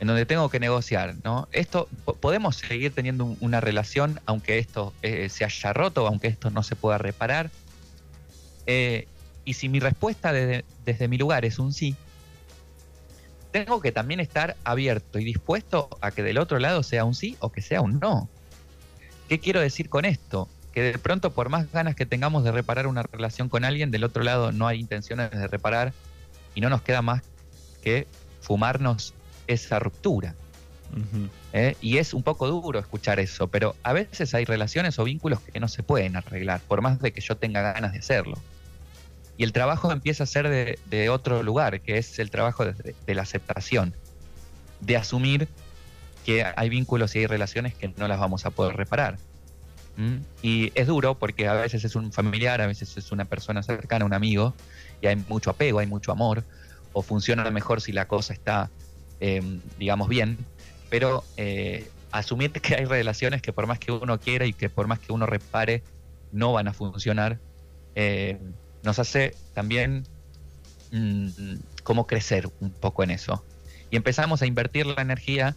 en 0.00 0.08
donde 0.08 0.26
tengo 0.26 0.48
que 0.50 0.60
negociar, 0.60 1.14
¿no? 1.24 1.48
Esto, 1.52 1.88
podemos 2.20 2.56
seguir 2.56 2.92
teniendo 2.92 3.36
una 3.40 3.60
relación 3.60 4.20
aunque 4.26 4.58
esto 4.58 4.92
eh, 5.02 5.28
se 5.28 5.44
haya 5.44 5.72
roto, 5.72 6.06
aunque 6.06 6.26
esto 6.26 6.50
no 6.50 6.62
se 6.62 6.76
pueda 6.76 6.98
reparar. 6.98 7.50
Eh, 8.66 9.06
y 9.44 9.54
si 9.54 9.68
mi 9.68 9.80
respuesta 9.80 10.32
desde, 10.32 11.08
mi 11.08 11.16
lugar 11.16 11.44
es 11.44 11.58
un 11.58 11.72
sí, 11.72 11.96
tengo 13.54 13.80
que 13.80 13.92
también 13.92 14.18
estar 14.18 14.56
abierto 14.64 15.20
y 15.20 15.24
dispuesto 15.24 15.88
a 16.00 16.10
que 16.10 16.24
del 16.24 16.38
otro 16.38 16.58
lado 16.58 16.82
sea 16.82 17.04
un 17.04 17.14
sí 17.14 17.36
o 17.38 17.52
que 17.52 17.62
sea 17.62 17.82
un 17.82 18.00
no. 18.00 18.28
¿Qué 19.28 19.38
quiero 19.38 19.60
decir 19.60 19.88
con 19.88 20.04
esto? 20.04 20.48
Que 20.72 20.82
de 20.82 20.98
pronto 20.98 21.30
por 21.30 21.50
más 21.50 21.70
ganas 21.70 21.94
que 21.94 22.04
tengamos 22.04 22.42
de 22.42 22.50
reparar 22.50 22.88
una 22.88 23.04
relación 23.04 23.48
con 23.48 23.64
alguien, 23.64 23.92
del 23.92 24.02
otro 24.02 24.24
lado 24.24 24.50
no 24.50 24.66
hay 24.66 24.80
intenciones 24.80 25.30
de 25.30 25.46
reparar 25.46 25.92
y 26.56 26.62
no 26.62 26.68
nos 26.68 26.82
queda 26.82 27.00
más 27.00 27.22
que 27.80 28.08
fumarnos 28.40 29.14
esa 29.46 29.78
ruptura. 29.78 30.34
¿Eh? 31.52 31.76
Y 31.80 31.98
es 31.98 32.12
un 32.12 32.24
poco 32.24 32.48
duro 32.48 32.80
escuchar 32.80 33.20
eso, 33.20 33.46
pero 33.46 33.76
a 33.84 33.92
veces 33.92 34.34
hay 34.34 34.44
relaciones 34.44 34.98
o 34.98 35.04
vínculos 35.04 35.38
que 35.38 35.60
no 35.60 35.68
se 35.68 35.84
pueden 35.84 36.16
arreglar, 36.16 36.60
por 36.66 36.82
más 36.82 36.98
de 36.98 37.12
que 37.12 37.20
yo 37.20 37.36
tenga 37.36 37.62
ganas 37.62 37.92
de 37.92 38.00
hacerlo. 38.00 38.36
Y 39.36 39.44
el 39.44 39.52
trabajo 39.52 39.90
empieza 39.90 40.24
a 40.24 40.26
ser 40.26 40.48
de, 40.48 41.08
otro 41.08 41.42
lugar, 41.42 41.80
que 41.80 41.98
es 41.98 42.18
el 42.18 42.30
trabajo 42.30 42.64
de, 42.64 43.14
la 43.14 43.22
aceptación, 43.22 43.94
de 44.80 44.96
asumir 44.96 45.48
que 46.24 46.44
hay 46.44 46.68
vínculos 46.68 47.14
y 47.16 47.20
hay 47.20 47.26
relaciones 47.26 47.74
que 47.74 47.88
no 47.96 48.08
las 48.08 48.18
vamos 48.18 48.46
a 48.46 48.50
poder 48.50 48.76
reparar. 48.76 49.18
Y 50.42 50.72
es 50.74 50.86
duro 50.86 51.16
porque 51.16 51.46
a 51.46 51.54
veces 51.54 51.84
es 51.84 51.94
un 51.94 52.12
familiar, 52.12 52.60
a 52.60 52.66
veces 52.66 52.96
es 52.96 53.12
una 53.12 53.24
persona 53.24 53.62
cercana, 53.62 54.04
un 54.04 54.14
amigo, 54.14 54.54
y 55.00 55.06
hay 55.06 55.16
mucho 55.16 55.50
apego, 55.50 55.78
hay 55.78 55.86
mucho 55.86 56.12
amor, 56.12 56.44
o 56.92 57.02
funciona 57.02 57.48
mejor 57.50 57.80
si 57.80 57.92
la 57.92 58.06
cosa 58.06 58.32
está, 58.32 58.70
em, 59.20 59.60
digamos, 59.78 60.08
bien, 60.08 60.38
pero 60.90 61.24
eh, 61.36 61.88
asumir 62.12 62.52
que 62.52 62.76
hay 62.76 62.84
relaciones 62.84 63.42
que 63.42 63.52
por 63.52 63.66
más 63.66 63.78
que 63.78 63.92
uno 63.92 64.18
quiera 64.18 64.46
y 64.46 64.52
que 64.52 64.68
por 64.70 64.86
más 64.86 65.00
que 65.00 65.12
uno 65.12 65.26
repare, 65.26 65.82
no 66.32 66.52
van 66.52 66.68
a 66.68 66.72
funcionar, 66.72 67.38
eh, 67.94 68.38
nos 68.84 68.98
hace 68.98 69.34
también 69.54 70.04
mm, 70.92 71.28
como 71.82 72.06
crecer 72.06 72.48
un 72.60 72.70
poco 72.70 73.02
en 73.02 73.10
eso. 73.10 73.44
Y 73.90 73.96
empezamos 73.96 74.42
a 74.42 74.46
invertir 74.46 74.86
la 74.86 75.02
energía 75.02 75.56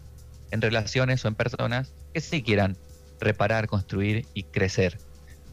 en 0.52 0.62
relaciones 0.62 1.24
o 1.24 1.28
en 1.28 1.36
personas 1.36 1.94
que 2.14 2.22
sí 2.22 2.42
quieran 2.42 2.78
reparar, 3.20 3.68
construir 3.68 4.26
y 4.34 4.44
crecer. 4.44 4.98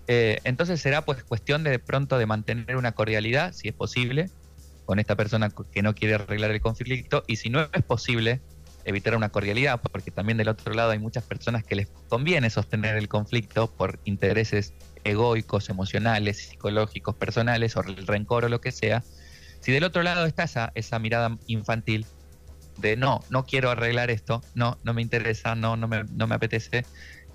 Eh, 0.07 0.39
entonces 0.45 0.81
será 0.81 1.05
pues 1.05 1.25
cuestión 1.25 1.65
de, 1.65 1.71
de 1.71 1.79
pronto 1.79 2.19
de 2.19 2.27
mantener 2.27 2.77
una 2.77 2.93
cordialidad, 2.93 3.53
si 3.53 3.69
es 3.69 3.75
posible, 3.75 4.31
con 4.85 4.99
esta 4.99 5.17
persona 5.17 5.51
que 5.73 5.83
no 5.83 5.95
quiere 5.95 6.15
arreglar 6.15 6.51
el 6.51 6.61
conflicto 6.61 7.25
y 7.27 7.37
si 7.37 7.49
no 7.49 7.69
es 7.73 7.83
posible, 7.83 8.41
evitar 8.85 9.17
una 9.17 9.31
cordialidad, 9.31 9.81
porque 9.81 10.11
también 10.11 10.39
del 10.39 10.49
otro 10.49 10.75
lado 10.75 10.91
hay 10.91 10.99
muchas 10.99 11.25
personas 11.25 11.65
que 11.65 11.75
les 11.75 11.89
conviene 12.09 12.51
sostener 12.51 12.97
el 12.97 13.09
conflicto 13.09 13.71
por 13.71 13.99
intereses 14.05 14.75
egoicos, 15.05 15.69
emocionales, 15.69 16.49
psicológicos, 16.49 17.15
personales, 17.15 17.77
o 17.77 17.83
el 17.83 18.07
rencor 18.07 18.45
o 18.45 18.49
lo 18.49 18.61
que 18.61 18.73
sea. 18.73 19.03
Si 19.61 19.73
del 19.73 19.85
otro 19.85 20.03
lado 20.03 20.27
está 20.27 20.45
esa, 20.45 20.73
esa 20.75 20.99
mirada 20.99 21.39
infantil 21.47 22.07
de 22.79 22.97
no, 22.97 23.23
no 23.31 23.45
quiero 23.47 23.71
arreglar 23.71 24.11
esto, 24.11 24.43
no, 24.55 24.79
no 24.83 24.95
me 24.95 25.03
interesa, 25.03 25.55
no, 25.55 25.77
no 25.77 25.89
me, 25.89 26.05
no 26.05 26.27
me 26.27 26.35
apetece, 26.35 26.85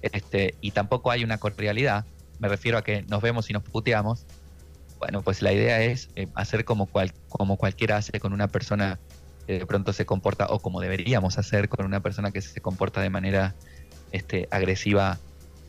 este, 0.01 0.55
y 0.61 0.71
tampoco 0.71 1.11
hay 1.11 1.23
una 1.23 1.37
cordialidad, 1.37 2.05
me 2.39 2.47
refiero 2.47 2.77
a 2.77 2.83
que 2.83 3.03
nos 3.03 3.21
vemos 3.21 3.49
y 3.49 3.53
nos 3.53 3.63
puteamos, 3.63 4.25
bueno, 4.99 5.21
pues 5.21 5.41
la 5.41 5.53
idea 5.53 5.81
es 5.81 6.09
eh, 6.15 6.27
hacer 6.35 6.65
como, 6.65 6.85
cual, 6.85 7.13
como 7.29 7.57
cualquiera 7.57 7.97
hace 7.97 8.19
con 8.19 8.33
una 8.33 8.49
persona 8.49 8.99
de 9.53 9.65
pronto 9.65 9.93
se 9.93 10.05
comporta, 10.05 10.47
o 10.49 10.59
como 10.59 10.81
deberíamos 10.81 11.37
hacer 11.37 11.69
con 11.69 11.85
una 11.85 12.01
persona 12.01 12.31
que 12.31 12.41
se 12.41 12.61
comporta 12.61 13.01
de 13.01 13.09
manera 13.09 13.55
este, 14.11 14.47
agresiva 14.51 15.19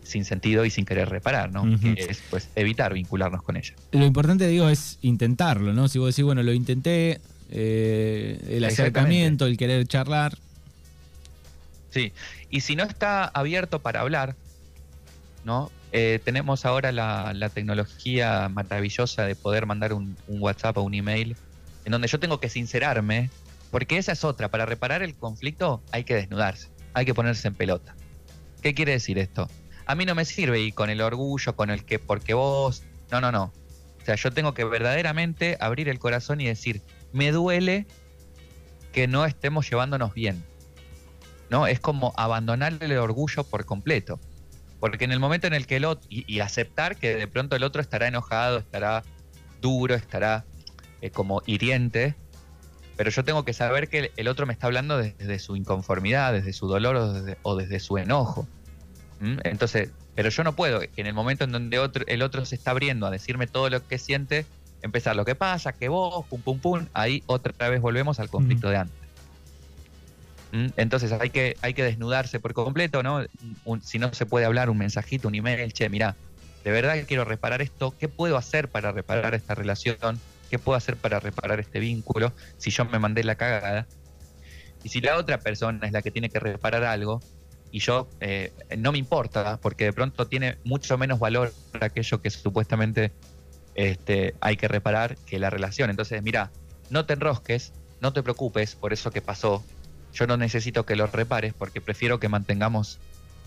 sin 0.02 0.24
sentido 0.24 0.64
y 0.64 0.70
sin 0.70 0.84
querer 0.84 1.08
reparar, 1.08 1.52
¿no? 1.52 1.64
Que 1.78 2.06
es 2.08 2.22
pues 2.30 2.48
evitar 2.56 2.94
vincularnos 2.94 3.42
con 3.42 3.56
ella. 3.56 3.74
Lo 3.92 4.04
importante, 4.04 4.46
digo, 4.48 4.68
es 4.68 4.98
intentarlo, 5.02 5.72
¿no? 5.72 5.88
Si 5.88 5.98
vos 5.98 6.08
decís, 6.08 6.24
bueno, 6.24 6.42
lo 6.42 6.52
intenté, 6.52 7.20
eh, 7.50 8.40
el 8.48 8.64
acercamiento, 8.64 9.46
el 9.46 9.56
querer 9.56 9.86
charlar. 9.86 10.36
Sí, 11.90 12.12
y 12.50 12.60
si 12.60 12.76
no 12.76 12.84
está 12.84 13.24
abierto 13.24 13.80
para 13.80 14.00
hablar, 14.00 14.34
¿no? 15.44 15.70
Eh, 15.92 16.20
tenemos 16.24 16.64
ahora 16.64 16.92
la, 16.92 17.50
tecnología 17.52 18.48
maravillosa 18.48 19.24
de 19.24 19.34
poder 19.34 19.66
mandar 19.66 19.92
un, 19.92 20.16
WhatsApp 20.28 20.78
o 20.78 20.82
un 20.82 20.94
email 20.94 21.36
en 21.84 21.92
donde 21.92 22.06
yo 22.06 22.20
tengo 22.20 22.38
que 22.38 22.48
sincerarme, 22.48 23.30
porque 23.70 23.98
esa 23.98 24.12
es 24.12 24.24
otra. 24.24 24.50
Para 24.50 24.66
reparar 24.66 25.02
el 25.02 25.16
conflicto 25.16 25.82
hay 25.92 26.04
que 26.04 26.14
desnudarse, 26.14 26.70
hay 26.94 27.04
que 27.04 27.14
ponerse 27.14 27.48
en 27.48 27.54
pelota. 27.54 27.94
¿Qué 28.62 28.74
quiere 28.74 28.92
decir 28.92 29.18
esto? 29.18 29.48
A 29.86 29.94
mí 29.94 30.04
no 30.04 30.14
me 30.14 30.24
sirve 30.24 30.60
y 30.60 30.72
con 30.72 30.90
el 30.90 31.00
orgullo, 31.00 31.56
con 31.56 31.70
el 31.70 31.84
que 31.84 31.98
porque 31.98 32.34
vos. 32.34 32.82
No, 33.10 33.20
no, 33.20 33.32
no. 33.32 33.52
O 34.00 34.04
sea, 34.04 34.14
yo 34.14 34.30
tengo 34.32 34.54
que 34.54 34.64
verdaderamente 34.64 35.56
abrir 35.60 35.88
el 35.88 35.98
corazón 35.98 36.40
y 36.40 36.46
decir, 36.46 36.82
me 37.12 37.32
duele 37.32 37.86
que 38.92 39.08
no 39.08 39.24
estemos 39.24 39.68
llevándonos 39.68 40.14
bien. 40.14 40.44
¿No? 41.48 41.66
Es 41.66 41.80
como 41.80 42.12
abandonarle 42.16 42.86
el 42.86 42.98
orgullo 42.98 43.44
por 43.44 43.64
completo. 43.64 44.20
Porque 44.78 45.04
en 45.04 45.12
el 45.12 45.18
momento 45.18 45.46
en 45.46 45.52
el 45.52 45.66
que 45.66 45.76
el 45.76 45.84
otro, 45.84 46.06
y, 46.08 46.40
aceptar 46.40 46.96
que 46.96 47.14
de 47.14 47.26
pronto 47.28 47.56
el 47.56 47.64
otro 47.64 47.82
estará 47.82 48.08
enojado, 48.08 48.58
estará 48.58 49.02
duro, 49.60 49.94
estará 49.94 50.46
eh, 51.02 51.10
como 51.10 51.42
hiriente, 51.44 52.14
pero 53.00 53.08
yo 53.08 53.24
tengo 53.24 53.46
que 53.46 53.54
saber 53.54 53.88
que 53.88 54.12
el 54.18 54.28
otro 54.28 54.44
me 54.44 54.52
está 54.52 54.66
hablando 54.66 54.98
desde, 54.98 55.38
su 55.38 55.56
inconformidad, 55.56 56.34
desde 56.34 56.52
su 56.52 56.68
dolor 56.68 56.96
o 57.40 57.56
desde, 57.56 57.80
su 57.80 57.96
enojo. 57.96 58.46
¿Mm? 59.20 59.38
Entonces, 59.44 59.88
pero 60.14 60.28
yo 60.28 60.44
no 60.44 60.54
puedo, 60.54 60.82
en 60.82 61.06
el 61.06 61.14
momento 61.14 61.44
en 61.44 61.52
donde 61.52 61.78
otro, 61.78 62.04
el 62.06 62.20
otro 62.20 62.44
se 62.44 62.56
está 62.56 62.72
abriendo 62.72 63.06
a 63.06 63.10
decirme 63.10 63.46
todo 63.46 63.70
lo 63.70 63.88
que 63.88 63.96
siente, 63.96 64.44
empezar 64.82 65.16
lo 65.16 65.24
que 65.24 65.34
pasa, 65.34 65.72
que 65.72 65.88
vos, 65.88 66.26
pum, 66.26 66.42
pum, 66.42 66.58
pum, 66.58 66.86
ahí 66.92 67.22
otra 67.24 67.70
vez 67.70 67.80
volvemos 67.80 68.20
al 68.20 68.28
conflicto 68.28 68.68
de 68.68 68.76
antes. 68.76 68.98
¿Mm? 70.52 70.66
Entonces 70.76 71.10
hay 71.12 71.30
que, 71.30 71.56
hay 71.62 71.72
que 71.72 71.84
desnudarse 71.84 72.38
por 72.38 72.52
completo, 72.52 73.02
¿no? 73.02 73.24
si 73.82 73.98
no 73.98 74.12
se 74.12 74.26
puede 74.26 74.44
hablar, 74.44 74.68
un 74.68 74.76
mensajito, 74.76 75.26
un 75.26 75.36
email, 75.36 75.72
che, 75.72 75.88
mira, 75.88 76.16
de 76.64 76.70
verdad 76.70 76.96
que 76.96 77.06
quiero 77.06 77.24
reparar 77.24 77.62
esto, 77.62 77.94
¿qué 77.98 78.08
puedo 78.08 78.36
hacer 78.36 78.68
para 78.68 78.92
reparar 78.92 79.34
esta 79.34 79.54
relación? 79.54 80.20
¿Qué 80.50 80.58
puedo 80.58 80.76
hacer 80.76 80.96
para 80.96 81.20
reparar 81.20 81.60
este 81.60 81.78
vínculo? 81.78 82.34
Si 82.58 82.70
yo 82.70 82.84
me 82.84 82.98
mandé 82.98 83.24
la 83.24 83.36
cagada. 83.36 83.86
Y 84.82 84.88
si 84.88 85.00
la 85.00 85.16
otra 85.16 85.38
persona 85.38 85.86
es 85.86 85.92
la 85.92 86.02
que 86.02 86.10
tiene 86.10 86.28
que 86.28 86.40
reparar 86.40 86.84
algo, 86.84 87.20
y 87.70 87.78
yo 87.78 88.08
eh, 88.20 88.52
no 88.76 88.92
me 88.92 88.98
importa, 88.98 89.58
porque 89.62 89.84
de 89.84 89.92
pronto 89.92 90.26
tiene 90.26 90.58
mucho 90.64 90.98
menos 90.98 91.18
valor 91.18 91.52
aquello 91.80 92.20
que 92.20 92.30
supuestamente 92.30 93.12
este, 93.74 94.34
hay 94.40 94.56
que 94.56 94.68
reparar 94.68 95.16
que 95.26 95.38
la 95.38 95.50
relación. 95.50 95.90
Entonces, 95.90 96.22
mira, 96.22 96.50
no 96.90 97.06
te 97.06 97.12
enrosques, 97.12 97.72
no 98.00 98.12
te 98.12 98.22
preocupes 98.22 98.74
por 98.74 98.92
eso 98.92 99.10
que 99.10 99.22
pasó, 99.22 99.64
yo 100.12 100.26
no 100.26 100.36
necesito 100.36 100.84
que 100.84 100.96
lo 100.96 101.06
repares 101.06 101.54
porque 101.54 101.80
prefiero 101.80 102.18
que 102.18 102.28
mantengamos 102.28 102.98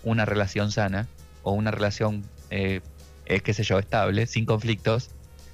una 0.03 0.25
relación 0.25 0.71
sana 0.71 1.07
o 1.41 1.51
una 1.51 1.71
relación, 1.71 2.23
eh, 2.49 2.81
eh, 3.25 3.41
qué 3.41 3.53
sé 3.53 3.63
yo, 3.63 3.79
estable, 3.79 4.27
sin 4.27 4.45
conflictos. 4.45 5.09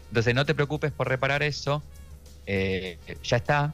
Entonces 0.10 0.36
no 0.36 0.46
te 0.46 0.54
preocupes 0.54 0.92
por 0.92 1.08
reparar 1.08 1.44
eso, 1.44 1.82
eh, 2.46 2.98
ya 3.24 3.38
está. 3.38 3.74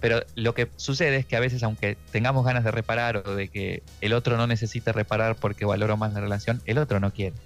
pero 0.00 0.22
lo 0.34 0.54
que 0.54 0.68
sucede 0.76 1.16
es 1.16 1.26
que 1.26 1.36
a 1.36 1.40
veces, 1.40 1.62
aunque 1.62 1.96
tengamos 2.10 2.44
ganas 2.44 2.64
de 2.64 2.70
reparar 2.70 3.18
o 3.26 3.34
de 3.34 3.48
que 3.48 3.82
el 4.00 4.12
otro 4.12 4.36
no 4.36 4.46
necesite 4.46 4.92
reparar 4.92 5.36
porque 5.36 5.64
valoro 5.64 5.96
más 5.96 6.12
la 6.12 6.20
relación, 6.20 6.62
el 6.66 6.78
otro 6.78 7.00
no 7.00 7.12
quiere. 7.12 7.36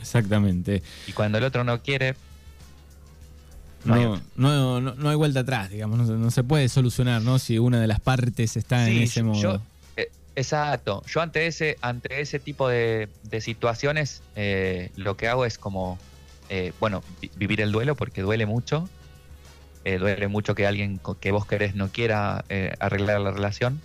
Exactamente. 0.00 0.82
Y 1.06 1.12
cuando 1.12 1.38
el 1.38 1.44
otro 1.44 1.62
no 1.64 1.80
quiere, 1.80 2.16
no, 3.84 4.20
no, 4.36 4.80
no, 4.80 5.08
hay 5.08 5.16
vuelta 5.16 5.40
atrás, 5.40 5.70
digamos, 5.70 6.08
no, 6.08 6.30
se 6.30 6.44
puede 6.44 6.68
solucionar, 6.68 7.22
¿no? 7.22 7.38
Si 7.38 7.58
una 7.58 7.80
de 7.80 7.86
las 7.86 8.00
partes 8.00 8.56
está 8.56 8.88
en 8.88 9.02
ese 9.02 9.22
modo. 9.22 9.60
Eh, 9.96 10.10
exacto. 10.36 11.02
Yo 11.06 11.20
ante 11.20 11.46
ese, 11.46 11.78
ante 11.80 12.20
ese 12.20 12.38
tipo 12.38 12.68
de, 12.68 13.08
situaciones, 13.40 14.22
eh, 14.36 14.90
lo 14.96 15.16
que 15.16 15.28
hago 15.28 15.44
es 15.44 15.58
como, 15.58 15.98
eh, 16.48 16.72
bueno, 16.80 17.02
vivir 17.36 17.60
el 17.60 17.72
duelo 17.72 17.94
porque 17.94 18.22
duele 18.22 18.46
mucho. 18.46 18.88
duele 19.84 20.28
mucho 20.28 20.54
que 20.54 20.66
alguien 20.66 21.00
que 21.20 21.32
vos 21.32 21.46
querés 21.46 21.74
no 21.74 21.88
quiera 21.88 22.44
arreglar 22.78 23.20
la 23.20 23.30
relación. 23.30 23.80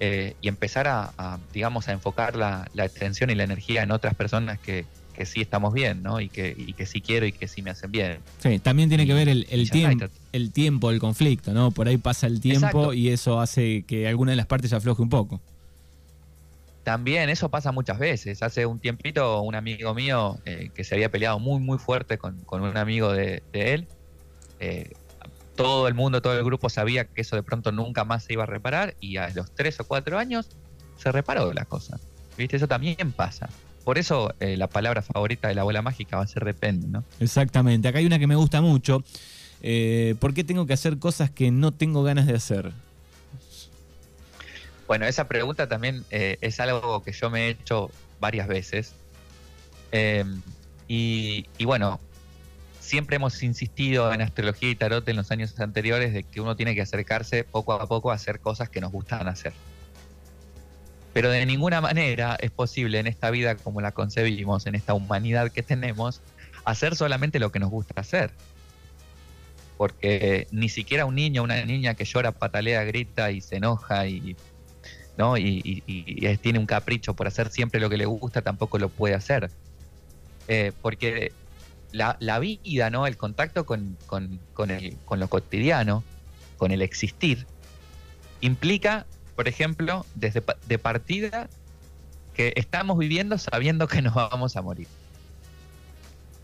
y 0.00 0.48
empezar 0.48 0.86
a, 0.88 1.38
digamos, 1.52 1.88
a 1.88 1.92
enfocar 1.92 2.36
la, 2.36 2.68
la 2.74 2.84
atención 2.84 3.30
y 3.30 3.34
la 3.34 3.44
energía 3.44 3.82
en 3.82 3.90
otras 3.90 4.14
personas 4.14 4.58
que, 4.58 4.84
que 5.20 5.26
sí 5.26 5.42
estamos 5.42 5.74
bien, 5.74 6.02
¿no? 6.02 6.18
Y 6.18 6.30
que, 6.30 6.54
y 6.56 6.72
que 6.72 6.86
sí 6.86 7.02
quiero 7.02 7.26
y 7.26 7.32
que 7.32 7.46
sí 7.46 7.60
me 7.60 7.68
hacen 7.68 7.92
bien. 7.92 8.20
Sí, 8.38 8.58
también 8.58 8.88
tiene 8.88 9.06
que 9.06 9.12
ver 9.12 9.28
el, 9.28 9.70
tiempo, 9.70 10.06
el 10.32 10.50
tiempo 10.50 10.90
del 10.90 10.98
conflicto, 10.98 11.52
¿no? 11.52 11.72
Por 11.72 11.88
ahí 11.88 11.98
pasa 11.98 12.26
el 12.26 12.40
tiempo 12.40 12.94
y 12.94 13.10
eso 13.10 13.38
hace 13.38 13.82
que 13.82 14.08
alguna 14.08 14.30
de 14.30 14.36
las 14.36 14.46
partes 14.46 14.72
afloje 14.72 15.02
un 15.02 15.10
poco. 15.10 15.42
También 16.84 17.28
eso 17.28 17.50
pasa 17.50 17.72
muchas 17.72 17.98
veces. 17.98 18.42
Hace 18.42 18.64
un 18.64 18.78
tiempito 18.78 19.42
un 19.42 19.54
amigo 19.54 19.94
mío 19.94 20.38
eh, 20.46 20.70
que 20.74 20.84
se 20.84 20.94
había 20.94 21.10
peleado 21.10 21.38
muy, 21.38 21.60
muy 21.60 21.78
fuerte 21.78 22.16
con, 22.16 22.42
un 22.50 22.76
amigo 22.76 23.12
de, 23.12 23.42
él. 23.52 23.86
Eh, 24.60 24.92
todo 25.56 25.88
el 25.88 25.94
mundo, 25.94 26.22
todo 26.22 26.38
el 26.38 26.44
grupo 26.44 26.70
sabía 26.70 27.04
que 27.04 27.20
eso 27.20 27.36
de 27.36 27.42
pronto 27.42 27.70
nunca 27.70 28.04
más 28.04 28.24
se 28.24 28.32
iba 28.32 28.44
a 28.44 28.46
reparar 28.46 28.94
y 28.98 29.18
a 29.18 29.28
los 29.30 29.54
tres 29.54 29.78
o 29.80 29.84
cuatro 29.84 30.18
años 30.18 30.48
se 30.96 31.12
reparó 31.12 31.52
la 31.52 31.66
cosa. 31.66 31.98
¿Viste? 32.38 32.56
Eso 32.56 32.66
también 32.66 33.12
pasa. 33.12 33.50
Por 33.84 33.98
eso 33.98 34.34
eh, 34.40 34.56
la 34.56 34.68
palabra 34.68 35.02
favorita 35.02 35.48
de 35.48 35.54
la 35.54 35.60
abuela 35.62 35.82
mágica 35.82 36.16
va 36.16 36.22
a 36.22 36.26
ser 36.26 36.44
depende, 36.44 36.88
¿no? 36.88 37.04
Exactamente. 37.18 37.88
Acá 37.88 37.98
hay 37.98 38.06
una 38.06 38.18
que 38.18 38.26
me 38.26 38.36
gusta 38.36 38.62
mucho. 38.62 39.04
¿Por 39.60 40.32
qué 40.32 40.44
tengo 40.44 40.64
que 40.64 40.72
hacer 40.72 40.98
cosas 40.98 41.30
que 41.30 41.50
no 41.50 41.72
tengo 41.72 42.02
ganas 42.02 42.26
de 42.26 42.34
hacer? 42.34 42.72
Bueno, 44.90 45.06
esa 45.06 45.28
pregunta 45.28 45.68
también 45.68 46.04
eh, 46.10 46.36
es 46.40 46.58
algo 46.58 47.00
que 47.04 47.12
yo 47.12 47.30
me 47.30 47.46
he 47.46 47.50
hecho 47.50 47.92
varias 48.18 48.48
veces. 48.48 48.92
Y, 50.88 51.46
y, 51.58 51.64
bueno, 51.64 52.00
siempre 52.80 53.14
hemos 53.14 53.40
insistido 53.44 54.12
en 54.12 54.20
astrología 54.20 54.68
y 54.68 54.74
tarot 54.74 55.08
en 55.08 55.14
los 55.14 55.30
años 55.30 55.60
anteriores 55.60 56.12
de 56.12 56.24
que 56.24 56.40
uno 56.40 56.56
tiene 56.56 56.74
que 56.74 56.82
acercarse 56.82 57.44
poco 57.44 57.72
a 57.72 57.86
poco 57.86 58.10
a 58.10 58.16
hacer 58.16 58.40
cosas 58.40 58.68
que 58.68 58.80
nos 58.80 58.90
gustan 58.90 59.28
hacer. 59.28 59.52
Pero 61.12 61.30
de 61.30 61.46
ninguna 61.46 61.80
manera 61.80 62.36
es 62.40 62.50
posible 62.50 62.98
en 62.98 63.06
esta 63.06 63.30
vida 63.30 63.54
como 63.54 63.80
la 63.80 63.92
concebimos, 63.92 64.66
en 64.66 64.74
esta 64.74 64.92
humanidad 64.94 65.52
que 65.52 65.62
tenemos, 65.62 66.20
hacer 66.64 66.96
solamente 66.96 67.38
lo 67.38 67.52
que 67.52 67.60
nos 67.60 67.70
gusta 67.70 68.00
hacer. 68.00 68.32
porque 69.76 70.48
ni 70.50 70.68
siquiera 70.68 71.06
un 71.06 71.14
niño, 71.14 71.44
una 71.44 71.64
niña 71.64 71.94
que 71.94 72.04
llora, 72.04 72.32
patalea, 72.32 72.82
grita 72.82 73.30
y 73.30 73.40
se 73.40 73.56
enoja 73.58 74.08
y, 74.08 74.36
¿no? 75.20 75.36
y, 75.36 75.82
tiene 76.40 76.58
un 76.58 76.64
capricho 76.64 77.12
por 77.12 77.26
hacer 77.26 77.50
siempre 77.50 77.78
lo 77.78 77.90
que 77.90 77.98
le 77.98 78.06
gusta, 78.06 78.40
tampoco 78.40 78.78
lo 78.78 78.88
puede 78.88 79.14
hacer. 79.14 79.50
Eh, 80.48 80.72
porque 80.80 81.30
la, 81.92 82.38
vida, 82.38 82.88
¿no? 82.88 83.06
el 83.06 83.18
contacto 83.18 83.66
con, 83.66 83.98
el, 84.68 84.96
con 85.04 85.20
lo 85.20 85.28
cotidiano, 85.28 86.02
con 86.56 86.70
el 86.70 86.80
existir, 86.80 87.46
implica, 88.40 89.04
por 89.36 89.46
ejemplo, 89.46 90.06
desde 90.14 90.42
de 90.66 90.78
partida, 90.78 91.50
que 92.32 92.54
estamos 92.56 92.96
viviendo 92.96 93.36
sabiendo 93.36 93.88
que 93.88 94.00
nos 94.00 94.14
vamos 94.14 94.56
a 94.56 94.62
morir. 94.62 94.88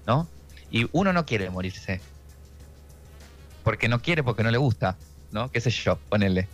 ¿No? 0.06 0.28
Y 0.70 0.86
uno 0.92 1.14
no 1.14 1.24
quiere 1.24 1.48
morirse 1.48 2.02
porque 3.64 3.88
no 3.88 4.02
quiere, 4.02 4.22
porque 4.22 4.42
no 4.42 4.50
le 4.50 4.58
gusta, 4.58 4.98
¿no? 5.32 5.50
¿Qué 5.50 5.62
sé 5.62 5.70
yo? 5.70 5.98
Ponele. 6.10 6.46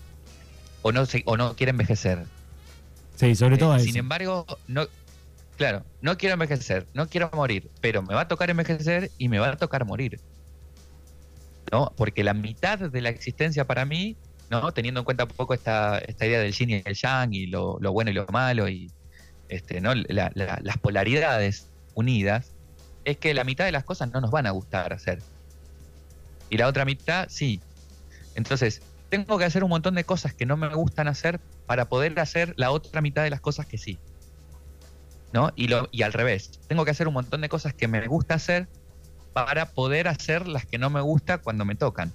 O 0.83 0.93
no, 0.93 1.05
o 1.25 1.37
no 1.37 1.55
quiere 1.55 1.71
envejecer. 1.71 2.25
Sí, 3.17 3.35
sobre 3.35 3.57
todo 3.57 3.77
eh, 3.77 3.81
Sin 3.81 3.97
embargo, 3.97 4.47
no, 4.67 4.87
claro, 5.57 5.85
no 6.01 6.19
quiero 6.19 6.35
envejecer, 6.35 6.87
no 6.95 7.09
quiero 7.09 7.31
morir, 7.33 7.71
pero 7.81 8.03
me 8.03 8.15
va 8.15 8.23
a 8.23 8.29
tocar 8.29 8.51
envejecer 8.51 9.11
y 9.19 9.29
me 9.29 9.39
va 9.39 9.51
a 9.51 9.57
tocar 9.57 9.85
morir. 9.85 10.21
¿No? 11.71 11.93
Porque 11.97 12.25
la 12.25 12.35
mitad 12.35 12.79
de 12.79 13.01
la 13.01 13.09
existencia 13.09 13.67
para 13.67 13.85
mí, 13.85 14.17
¿no? 14.51 14.73
Teniendo 14.73 15.01
en 15.01 15.05
cuenta 15.05 15.25
un 15.25 15.31
poco 15.31 15.55
esta, 15.55 15.99
esta 15.99 16.27
idea 16.27 16.41
del 16.41 16.53
yin 16.53 16.71
y 16.71 16.83
el 16.85 16.95
yang 16.95 17.33
y 17.33 17.47
lo, 17.47 17.79
bueno 17.79 18.11
y 18.11 18.15
lo 18.15 18.27
malo 18.27 18.69
y 18.69 18.91
este, 19.49 19.81
¿no? 19.81 19.95
las 19.95 20.79
polaridades 20.81 21.69
unidas, 21.95 22.53
es 23.05 23.17
que 23.17 23.33
la 23.35 23.45
mitad 23.45 23.65
de 23.65 23.73
las 23.73 23.85
cosas 23.85 24.11
no 24.12 24.21
nos 24.21 24.31
van 24.31 24.47
a 24.47 24.51
gustar 24.51 24.93
hacer 24.93 25.21
y 26.53 26.59
la 26.59 26.69
otra 26.69 26.85
mitad 26.85 27.29
sí. 27.31 27.62
Entonces, 28.35 28.83
tengo 29.12 29.37
que 29.37 29.45
hacer 29.45 29.62
un 29.62 29.69
montón 29.69 29.95
de 29.95 30.04
cosas 30.04 30.33
que 30.33 30.47
no 30.47 30.57
me 30.57 30.75
gustan 30.75 31.07
hacer 31.07 31.38
para 31.66 31.90
poder 31.90 32.19
hacer 32.19 32.54
la 32.57 32.71
otra 32.71 33.02
mitad 33.02 33.23
de 33.23 33.28
las 33.28 33.42
cosas 33.42 33.66
que 33.66 33.76
sí. 33.76 33.99
¿No? 35.35 35.52
Y, 35.54 35.69
lo, 35.69 35.90
y 35.92 36.00
al 36.00 36.14
revés, 36.14 36.59
tengo 36.66 36.87
que 36.87 36.92
hacer 36.92 37.09
un 37.09 37.12
montón 37.12 37.42
de 37.42 37.50
cosas 37.50 37.75
que 37.75 37.88
me 37.88 38.07
gusta 38.07 38.33
hacer 38.33 38.69
para 39.35 39.66
poder 39.66 40.09
hacer 40.09 40.49
las 40.49 40.64
que 40.64 40.78
no 40.78 40.88
me 40.88 41.02
gusta 41.02 41.37
cuando 41.37 41.66
me 41.66 41.75
tocan. 41.75 42.11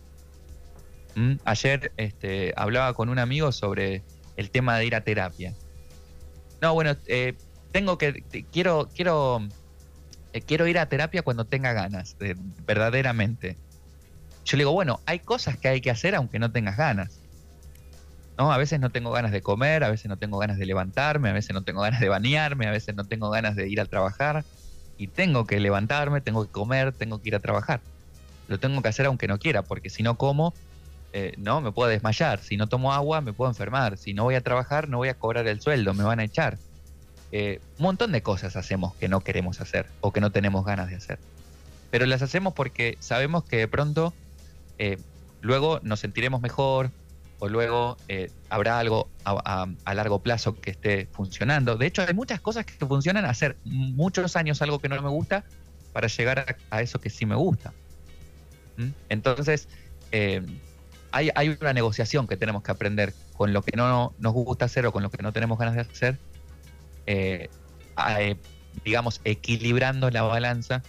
¿Mm? 1.14 1.34
Ayer 1.46 1.92
este, 1.98 2.56
hablaba 2.58 2.92
con 2.96 3.10
un 3.10 3.20
amigo 3.20 3.52
sobre 3.52 4.02
el 4.36 4.50
tema 4.50 4.76
de 4.80 4.88
ir 4.88 4.96
a 4.96 5.02
terapia. 5.02 5.54
No, 6.64 6.74
bueno, 6.74 6.96
eh, 7.06 7.38
tengo 7.72 8.00
que, 8.00 8.24
quiero, 8.52 8.90
quiero, 8.96 9.48
eh, 10.34 10.42
quiero 10.42 10.66
ir 10.66 10.80
a 10.80 10.90
terapia 10.90 11.22
cuando 11.22 11.46
tenga 11.46 11.74
ganas, 11.74 12.18
verdaderamente. 12.66 13.56
Yo 14.48 14.56
le 14.56 14.62
digo, 14.62 14.72
bueno, 14.72 15.02
hay 15.06 15.20
cosas 15.20 15.58
que 15.58 15.68
hay 15.68 15.82
que 15.82 15.92
hacer 15.92 16.16
aunque 16.16 16.40
no 16.40 16.52
tengas 16.52 16.78
ganas. 16.78 17.20
¿No? 18.38 18.54
A 18.54 18.58
veces 18.58 18.80
no 18.80 18.92
tengo 18.92 19.12
ganas 19.12 19.34
de 19.34 19.42
comer, 19.42 19.84
a 19.84 19.90
veces 19.90 20.08
no 20.08 20.16
tengo 20.16 20.38
ganas 20.38 20.58
de 20.58 20.66
levantarme, 20.66 21.30
a 21.30 21.34
veces 21.34 21.54
no 21.54 21.64
tengo 21.64 21.82
ganas 21.82 22.00
de 22.00 22.08
bañarme, 22.08 22.66
a 22.66 22.72
veces 22.72 22.96
no 22.96 23.04
tengo 23.04 23.30
ganas 23.30 23.58
de 23.58 23.68
ir 23.68 23.82
a 23.82 23.86
trabajar. 23.86 24.46
Y 24.98 25.08
tengo 25.08 25.46
que 25.46 25.60
levantarme, 25.60 26.22
tengo 26.22 26.46
que 26.46 26.52
comer, 26.52 26.94
tengo 26.94 27.22
que 27.22 27.28
ir 27.28 27.36
a 27.36 27.42
trabajar. 27.42 27.82
Lo 28.48 28.58
tengo 28.58 28.82
que 28.82 28.88
hacer 28.88 29.08
aunque 29.08 29.28
no 29.28 29.38
quiera, 29.38 29.64
porque 29.64 29.90
si 29.90 30.02
no 30.02 30.18
como, 30.18 30.54
eh, 31.12 31.34
no, 31.38 31.60
me 31.60 31.74
puedo 31.74 31.90
desmayar. 31.90 32.40
Si 32.40 32.56
no 32.56 32.68
tomo 32.68 32.94
agua, 32.94 33.20
me 33.20 33.34
puedo 33.34 33.52
enfermar. 33.52 33.98
Si 33.98 34.14
no 34.14 34.24
voy 34.24 34.36
a 34.36 34.42
trabajar, 34.42 34.88
no 34.88 34.98
voy 34.98 35.10
a 35.10 35.16
cobrar 35.16 35.46
el 35.48 35.60
sueldo, 35.60 35.94
me 35.94 36.06
van 36.06 36.22
a 36.22 36.24
echar. 36.24 36.58
Eh, 37.34 37.60
un 37.80 37.84
montón 37.84 38.14
de 38.14 38.22
cosas 38.22 38.56
hacemos 38.56 38.96
que 38.96 39.10
no 39.10 39.20
queremos 39.20 39.60
hacer 39.60 39.88
o 40.00 40.14
que 40.14 40.22
no 40.22 40.32
tenemos 40.32 40.64
ganas 40.64 40.90
de 40.90 40.96
hacer. 40.96 41.20
Pero 41.92 42.06
las 42.06 42.22
hacemos 42.22 42.54
porque 42.54 42.98
sabemos 43.02 43.44
que 43.44 43.58
de 43.58 43.68
pronto 43.68 44.14
eh, 44.78 44.98
luego 45.42 45.80
nos 45.84 46.00
sentiremos 46.00 46.42
mejor 46.42 46.92
o 47.40 47.48
luego 47.48 47.98
eh, 48.08 48.32
habrá 48.50 48.80
algo 48.80 49.10
a, 49.24 49.68
largo 49.94 50.20
plazo 50.24 50.60
que 50.60 50.72
esté 50.72 51.08
funcionando. 51.12 51.76
De 51.76 51.86
hecho, 51.86 52.02
hay 52.02 52.14
muchas 52.14 52.42
cosas 52.42 52.66
que 52.66 52.86
funcionan 52.86 53.26
hacer 53.26 53.58
muchos 53.64 54.36
años 54.36 54.62
algo 54.62 54.80
que 54.80 54.90
no 54.90 55.00
me 55.02 55.10
gusta 55.10 55.44
para 55.94 56.08
llegar 56.08 56.58
a, 56.70 56.82
eso 56.82 57.00
que 57.00 57.10
sí 57.10 57.26
me 57.26 57.36
gusta. 57.36 57.74
¿Mm? 58.78 58.90
Entonces, 59.10 59.68
eh, 60.12 60.44
hay, 61.12 61.58
una 61.62 61.74
negociación 61.74 62.28
que 62.28 62.38
tenemos 62.38 62.64
que 62.64 62.72
aprender 62.72 63.14
con 63.34 63.54
lo 63.54 63.62
que 63.62 63.76
no 63.78 64.14
nos 64.18 64.34
gusta 64.34 64.66
hacer 64.66 64.86
o 64.88 64.92
con 64.92 65.04
lo 65.04 65.12
que 65.12 65.22
no 65.22 65.32
tenemos 65.32 65.60
ganas 65.60 65.76
de 65.76 65.82
hacer, 65.82 66.20
digamos, 68.84 69.22
equilibrando 69.24 70.10
la 70.10 70.24
balanza 70.24 70.82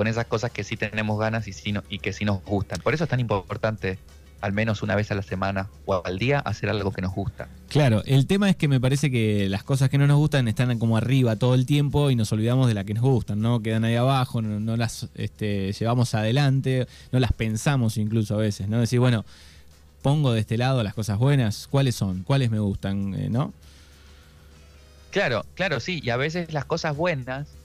con 0.00 0.06
esas 0.06 0.24
cosas 0.24 0.50
que 0.50 0.64
sí 0.64 0.78
tenemos 0.78 1.18
ganas 1.18 1.46
y, 1.46 1.52
sí 1.52 1.74
y 1.90 1.98
que 1.98 2.14
sí 2.14 2.24
nos 2.24 2.42
gustan. 2.42 2.80
Por 2.80 2.94
eso 2.94 3.04
es 3.04 3.10
tan 3.10 3.20
importante 3.20 3.98
al 4.40 4.54
menos 4.54 4.80
una 4.82 4.96
vez 4.96 5.10
a 5.10 5.14
la 5.14 5.20
semana 5.20 5.68
o 5.84 6.00
al 6.02 6.18
día 6.18 6.38
hacer 6.38 6.70
algo 6.70 6.90
que 6.90 7.02
nos 7.02 7.14
gusta. 7.14 7.48
Claro, 7.68 8.02
el 8.06 8.26
tema 8.26 8.48
es 8.48 8.56
que 8.56 8.66
me 8.66 8.80
parece 8.80 9.10
que 9.10 9.50
las 9.50 9.62
cosas 9.62 9.90
que 9.90 9.98
no 9.98 10.06
nos 10.06 10.16
gustan 10.16 10.48
están 10.48 10.78
como 10.78 10.96
arriba 10.96 11.36
todo 11.36 11.54
el 11.54 11.66
tiempo 11.66 12.10
y 12.10 12.16
nos 12.16 12.32
olvidamos 12.32 12.66
de 12.66 12.72
las 12.72 12.86
que 12.86 12.94
nos 12.94 13.02
gustan, 13.02 13.42
¿no? 13.42 13.60
Quedan 13.60 13.84
ahí 13.84 13.94
abajo, 13.94 14.40
no, 14.40 14.74
las 14.78 15.10
este, 15.16 15.70
llevamos 15.74 16.14
adelante, 16.14 16.86
no 17.12 17.20
las 17.20 17.34
pensamos 17.34 17.98
incluso 17.98 18.36
a 18.36 18.38
veces, 18.38 18.70
¿no? 18.70 18.80
Decir, 18.80 19.00
bueno, 19.00 19.26
pongo 20.00 20.32
de 20.32 20.40
este 20.40 20.56
lado 20.56 20.82
las 20.82 20.94
cosas 20.94 21.18
buenas, 21.18 21.68
¿cuáles 21.70 21.94
son? 21.94 22.22
¿Cuáles 22.22 22.50
me 22.50 22.58
gustan? 22.58 23.12
Eh, 23.16 23.28
¿No? 23.28 23.52
Claro, 25.10 25.44
claro, 25.56 25.78
sí, 25.78 26.00
y 26.02 26.08
a 26.08 26.16
veces 26.16 26.54
las 26.54 26.64
cosas 26.64 26.96
buenas 26.96 27.59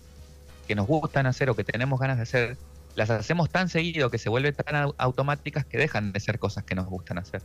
que 0.68 0.76
nos 0.76 0.88
gustan 0.88 1.26
hacer 1.26 1.50
o 1.50 1.56
que 1.56 1.64
tenemos 1.64 2.00
ganas 2.00 2.18
de 2.18 2.24
hacer, 2.24 2.58
las 2.96 3.10
hacemos 3.10 3.50
tan 3.50 3.70
seguido 3.70 4.10
que 4.10 4.18
se 4.18 4.30
vuelven 4.30 4.56
tan 4.56 4.92
automáticas 4.98 5.66
que 5.66 5.78
dejan 5.78 6.12
de 6.12 6.20
ser 6.20 6.40
cosas 6.40 6.64
que 6.64 6.76
nos 6.76 6.88
gustan 6.88 7.18
hacer. 7.18 7.42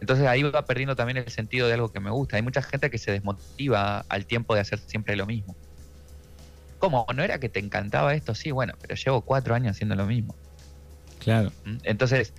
Entonces 0.00 0.26
ahí 0.26 0.42
va 0.42 0.66
perdiendo 0.66 0.96
también 0.96 1.18
el 1.18 1.30
sentido 1.30 1.68
de 1.68 1.74
algo 1.74 1.92
que 1.92 2.00
me 2.00 2.10
gusta. 2.10 2.36
Hay 2.36 2.42
mucha 2.42 2.60
gente 2.60 2.90
que 2.90 2.98
se 2.98 3.12
desmotiva 3.12 4.04
al 4.08 4.26
tiempo 4.26 4.54
de 4.54 4.60
hacer 4.60 4.80
siempre 4.80 5.14
lo 5.14 5.26
mismo. 5.26 5.54
¿Cómo? 6.80 7.06
¿No 7.14 7.22
era 7.22 7.38
que 7.38 7.48
te 7.48 7.60
encantaba 7.60 8.12
esto? 8.12 8.34
Sí, 8.34 8.50
bueno, 8.50 8.74
pero 8.80 8.96
llevo 8.96 9.20
cuatro 9.20 9.54
años 9.54 9.76
haciendo 9.76 9.94
lo 9.94 10.06
mismo. 10.06 10.34
Claro. 11.20 11.52
¿Mm? 11.64 11.76
Entonces, 11.84 12.34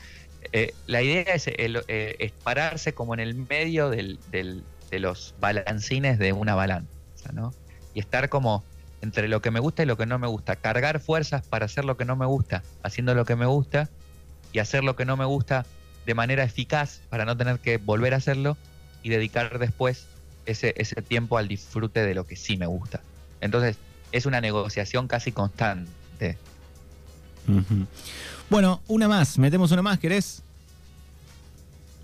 eh, 0.52 0.74
la 0.88 1.02
idea 1.02 1.34
es, 1.34 1.46
eh, 1.48 2.34
pararse 2.44 2.94
como 2.94 3.14
en 3.14 3.22
el 3.22 3.36
medio 3.36 3.90
de 3.90 4.60
los 4.92 5.34
balancines 5.40 6.20
de 6.20 6.34
una 6.34 6.56
balanza, 6.56 7.32
¿no? 7.32 7.54
Y 7.94 8.02
estar 8.02 8.28
como 8.28 8.66
entre 9.04 9.28
lo 9.28 9.42
que 9.42 9.52
me 9.52 9.60
gusta 9.60 9.84
y 9.84 9.86
lo 9.86 9.98
que 9.98 10.06
no 10.06 10.18
me 10.18 10.28
gusta. 10.28 10.56
Cargar 10.56 11.02
fuerzas 11.02 11.46
para 11.46 11.66
hacer 11.66 11.84
lo 11.84 11.98
que 11.98 12.06
no 12.06 12.16
me 12.16 12.26
gusta, 12.26 12.64
haciendo 12.84 13.14
lo 13.14 13.26
que 13.26 13.36
me 13.36 13.46
gusta, 13.46 13.90
y 14.54 14.60
hacer 14.60 14.86
lo 14.86 14.96
que 14.96 15.04
no 15.04 15.18
me 15.18 15.26
gusta 15.26 15.66
de 16.06 16.14
manera 16.16 16.44
eficaz 16.44 17.02
para 17.10 17.26
no 17.26 17.36
tener 17.36 17.60
que 17.60 17.78
volver 17.78 18.14
a 18.14 18.18
hacerlo 18.18 18.56
y 19.04 19.10
dedicar 19.10 19.60
después 19.60 20.06
ese, 20.46 20.74
ese 20.78 21.02
tiempo 21.02 21.38
al 21.38 21.50
disfrute 21.50 22.02
de 22.06 22.16
lo 22.16 22.26
que 22.26 22.38
sí 22.38 22.56
me 22.56 22.66
gusta. 22.66 23.02
Entonces, 23.42 23.78
es 24.14 24.26
una 24.26 24.40
negociación 24.40 25.10
casi 25.10 25.34
constante. 25.34 26.38
Bueno, 28.50 28.82
una 28.88 29.10
más, 29.10 29.38
metemos 29.38 29.70
una 29.74 29.82
más, 29.82 30.00
¿querés? 30.00 30.42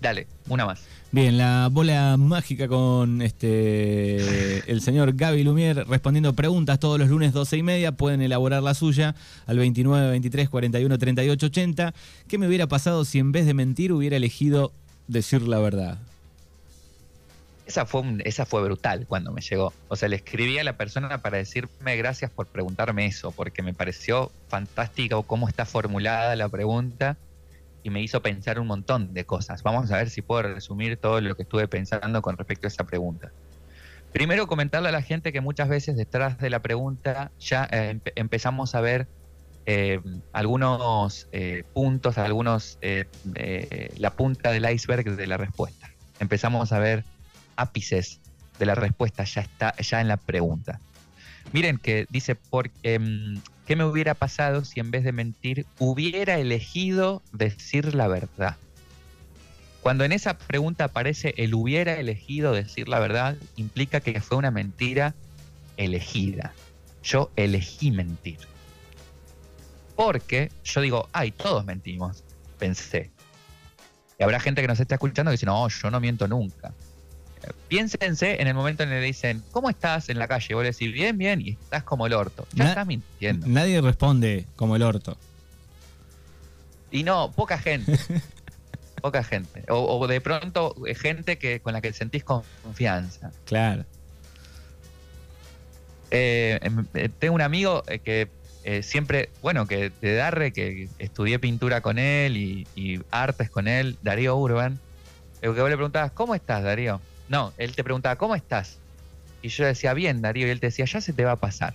Dale, 0.02 0.26
una 0.48 0.66
más. 0.66 0.82
Bien, 1.12 1.38
la 1.38 1.68
bola 1.72 2.16
mágica 2.16 2.68
con 2.68 3.20
este 3.20 4.70
el 4.70 4.80
señor 4.80 5.16
Gaby 5.16 5.42
Lumier 5.42 5.84
respondiendo 5.88 6.34
preguntas 6.34 6.78
todos 6.78 7.00
los 7.00 7.08
lunes 7.08 7.32
12 7.32 7.56
y 7.56 7.62
media. 7.64 7.90
Pueden 7.90 8.22
elaborar 8.22 8.62
la 8.62 8.74
suya 8.74 9.16
al 9.48 9.58
29 9.58 10.08
23 10.08 10.48
41 10.48 10.98
38 10.98 11.46
80. 11.46 11.94
¿Qué 12.28 12.38
me 12.38 12.46
hubiera 12.46 12.68
pasado 12.68 13.04
si 13.04 13.18
en 13.18 13.32
vez 13.32 13.44
de 13.44 13.54
mentir 13.54 13.92
hubiera 13.92 14.16
elegido 14.16 14.70
decir 15.08 15.42
la 15.42 15.58
verdad? 15.58 15.98
Esa 17.66 17.86
fue, 17.86 18.02
esa 18.24 18.46
fue 18.46 18.62
brutal 18.62 19.06
cuando 19.08 19.32
me 19.32 19.40
llegó. 19.40 19.72
O 19.88 19.96
sea, 19.96 20.08
le 20.08 20.14
escribí 20.14 20.58
a 20.58 20.64
la 20.64 20.76
persona 20.76 21.18
para 21.18 21.38
decirme 21.38 21.96
gracias 21.96 22.30
por 22.30 22.46
preguntarme 22.46 23.06
eso, 23.06 23.32
porque 23.32 23.62
me 23.62 23.74
pareció 23.74 24.30
fantástico 24.46 25.24
cómo 25.24 25.48
está 25.48 25.66
formulada 25.66 26.36
la 26.36 26.48
pregunta 26.48 27.16
y 27.82 27.90
me 27.90 28.02
hizo 28.02 28.22
pensar 28.22 28.60
un 28.60 28.66
montón 28.66 29.14
de 29.14 29.24
cosas. 29.24 29.62
Vamos 29.62 29.90
a 29.90 29.96
ver 29.96 30.10
si 30.10 30.22
puedo 30.22 30.42
resumir 30.42 30.96
todo 30.96 31.20
lo 31.20 31.34
que 31.34 31.42
estuve 31.42 31.68
pensando 31.68 32.22
con 32.22 32.36
respecto 32.36 32.66
a 32.66 32.68
esa 32.68 32.84
pregunta. 32.84 33.32
Primero 34.12 34.46
comentarle 34.46 34.88
a 34.88 34.92
la 34.92 35.02
gente 35.02 35.32
que 35.32 35.40
muchas 35.40 35.68
veces 35.68 35.96
detrás 35.96 36.38
de 36.38 36.50
la 36.50 36.60
pregunta 36.60 37.30
ya 37.38 37.68
eh, 37.70 38.00
empezamos 38.16 38.74
a 38.74 38.80
ver 38.80 39.06
eh, 39.66 40.00
algunos 40.32 41.28
eh, 41.32 41.62
puntos, 41.72 42.18
algunos 42.18 42.78
la 43.96 44.10
punta 44.10 44.50
del 44.50 44.68
iceberg 44.68 45.16
de 45.16 45.26
la 45.26 45.36
respuesta. 45.36 45.90
Empezamos 46.18 46.72
a 46.72 46.80
ver 46.80 47.04
ápices 47.56 48.20
de 48.58 48.66
la 48.66 48.74
respuesta 48.74 49.24
ya 49.24 49.40
está 49.40 49.74
ya 49.76 50.00
en 50.00 50.08
la 50.08 50.16
pregunta. 50.16 50.80
Miren 51.52 51.78
que 51.78 52.06
dice 52.10 52.34
por 52.34 52.70
em, 52.82 53.40
¿Qué 53.70 53.76
me 53.76 53.84
hubiera 53.84 54.14
pasado 54.14 54.64
si 54.64 54.80
en 54.80 54.90
vez 54.90 55.04
de 55.04 55.12
mentir 55.12 55.64
hubiera 55.78 56.40
elegido 56.40 57.22
decir 57.30 57.94
la 57.94 58.08
verdad? 58.08 58.56
Cuando 59.80 60.02
en 60.02 60.10
esa 60.10 60.36
pregunta 60.38 60.86
aparece 60.86 61.34
el 61.36 61.54
hubiera 61.54 62.00
elegido 62.00 62.52
decir 62.52 62.88
la 62.88 62.98
verdad, 62.98 63.36
implica 63.54 64.00
que 64.00 64.20
fue 64.20 64.38
una 64.38 64.50
mentira 64.50 65.14
elegida. 65.76 66.52
Yo 67.04 67.30
elegí 67.36 67.92
mentir. 67.92 68.38
Porque 69.94 70.50
yo 70.64 70.80
digo, 70.80 71.08
ay, 71.12 71.30
todos 71.30 71.64
mentimos. 71.64 72.24
pensé. 72.58 73.12
Y 74.18 74.24
habrá 74.24 74.40
gente 74.40 74.62
que 74.62 74.66
nos 74.66 74.80
está 74.80 74.96
escuchando 74.96 75.30
que 75.30 75.34
dice, 75.34 75.46
no, 75.46 75.68
yo 75.68 75.90
no 75.92 76.00
miento 76.00 76.26
nunca. 76.26 76.74
Piénsense 77.68 78.40
en 78.40 78.48
el 78.48 78.54
momento 78.54 78.82
en 78.82 78.90
el 78.90 78.96
que 78.96 79.00
le 79.00 79.06
dicen, 79.06 79.42
¿cómo 79.50 79.70
estás 79.70 80.08
en 80.08 80.18
la 80.18 80.28
calle? 80.28 80.54
Vos 80.54 80.62
le 80.62 80.70
decís, 80.72 80.92
bien, 80.92 81.16
bien, 81.18 81.40
y 81.40 81.50
estás 81.50 81.84
como 81.84 82.06
el 82.06 82.12
orto. 82.12 82.46
Ya 82.52 82.64
Na- 82.64 82.70
estás 82.70 82.86
mintiendo. 82.86 83.46
Nadie 83.46 83.80
responde 83.80 84.46
como 84.56 84.76
el 84.76 84.82
orto. 84.82 85.16
Y 86.90 87.02
no, 87.04 87.32
poca 87.32 87.58
gente. 87.58 87.98
poca 89.00 89.22
gente. 89.22 89.64
O, 89.68 89.98
o 89.98 90.06
de 90.06 90.20
pronto 90.20 90.74
eh, 90.86 90.94
gente 90.94 91.38
que 91.38 91.60
con 91.60 91.72
la 91.72 91.80
que 91.80 91.92
sentís 91.92 92.24
confianza. 92.24 93.30
Claro. 93.46 93.84
Eh, 96.10 96.58
em, 96.62 96.84
eh, 96.94 97.08
tengo 97.18 97.34
un 97.34 97.40
amigo 97.40 97.84
eh, 97.86 98.00
que 98.00 98.28
eh, 98.64 98.82
siempre, 98.82 99.30
bueno, 99.42 99.66
que 99.66 99.92
de 100.02 100.14
Darre, 100.14 100.52
que 100.52 100.88
estudié 100.98 101.38
pintura 101.38 101.80
con 101.80 101.98
él 101.98 102.36
y, 102.36 102.66
y 102.74 103.00
artes 103.10 103.48
con 103.48 103.68
él, 103.68 103.96
Darío 104.02 104.36
Urban. 104.36 104.78
que 105.40 105.48
vos 105.48 105.56
le 105.70 105.76
preguntabas, 105.76 106.10
¿cómo 106.12 106.34
estás, 106.34 106.62
Darío? 106.64 107.00
No, 107.30 107.54
él 107.56 107.74
te 107.74 107.82
preguntaba, 107.82 108.16
¿cómo 108.16 108.34
estás? 108.34 108.76
Y 109.40 109.48
yo 109.48 109.64
decía, 109.64 109.94
bien, 109.94 110.20
Darío. 110.20 110.46
Y 110.46 110.50
él 110.50 110.60
te 110.60 110.66
decía, 110.66 110.84
ya 110.84 111.00
se 111.00 111.14
te 111.14 111.24
va 111.24 111.32
a 111.32 111.36
pasar. 111.36 111.72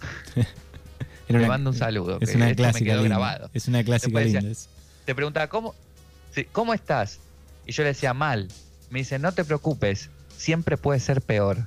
Te 1.26 1.34
mando 1.46 1.68
un 1.70 1.76
saludo. 1.76 2.16
Es 2.22 2.30
que 2.30 2.36
una 2.36 2.46
me 2.46 2.54
clásica 2.56 2.92
quedó 2.92 3.02
linda. 3.02 3.16
grabado. 3.18 3.50
Es 3.52 3.68
una 3.68 3.84
clásica 3.84 4.18
decía- 4.20 4.40
linda. 4.40 4.58
te 5.04 5.14
preguntaba, 5.14 5.46
¿cómo, 5.48 5.74
sí, 6.34 6.46
¿cómo 6.52 6.72
estás? 6.72 7.18
Y 7.66 7.72
yo 7.72 7.82
le 7.82 7.90
decía, 7.90 8.14
mal. 8.14 8.48
Me 8.88 9.00
dice, 9.00 9.18
no 9.18 9.32
te 9.32 9.44
preocupes, 9.44 10.08
siempre 10.38 10.78
puede 10.78 11.00
ser 11.00 11.20
peor. 11.20 11.58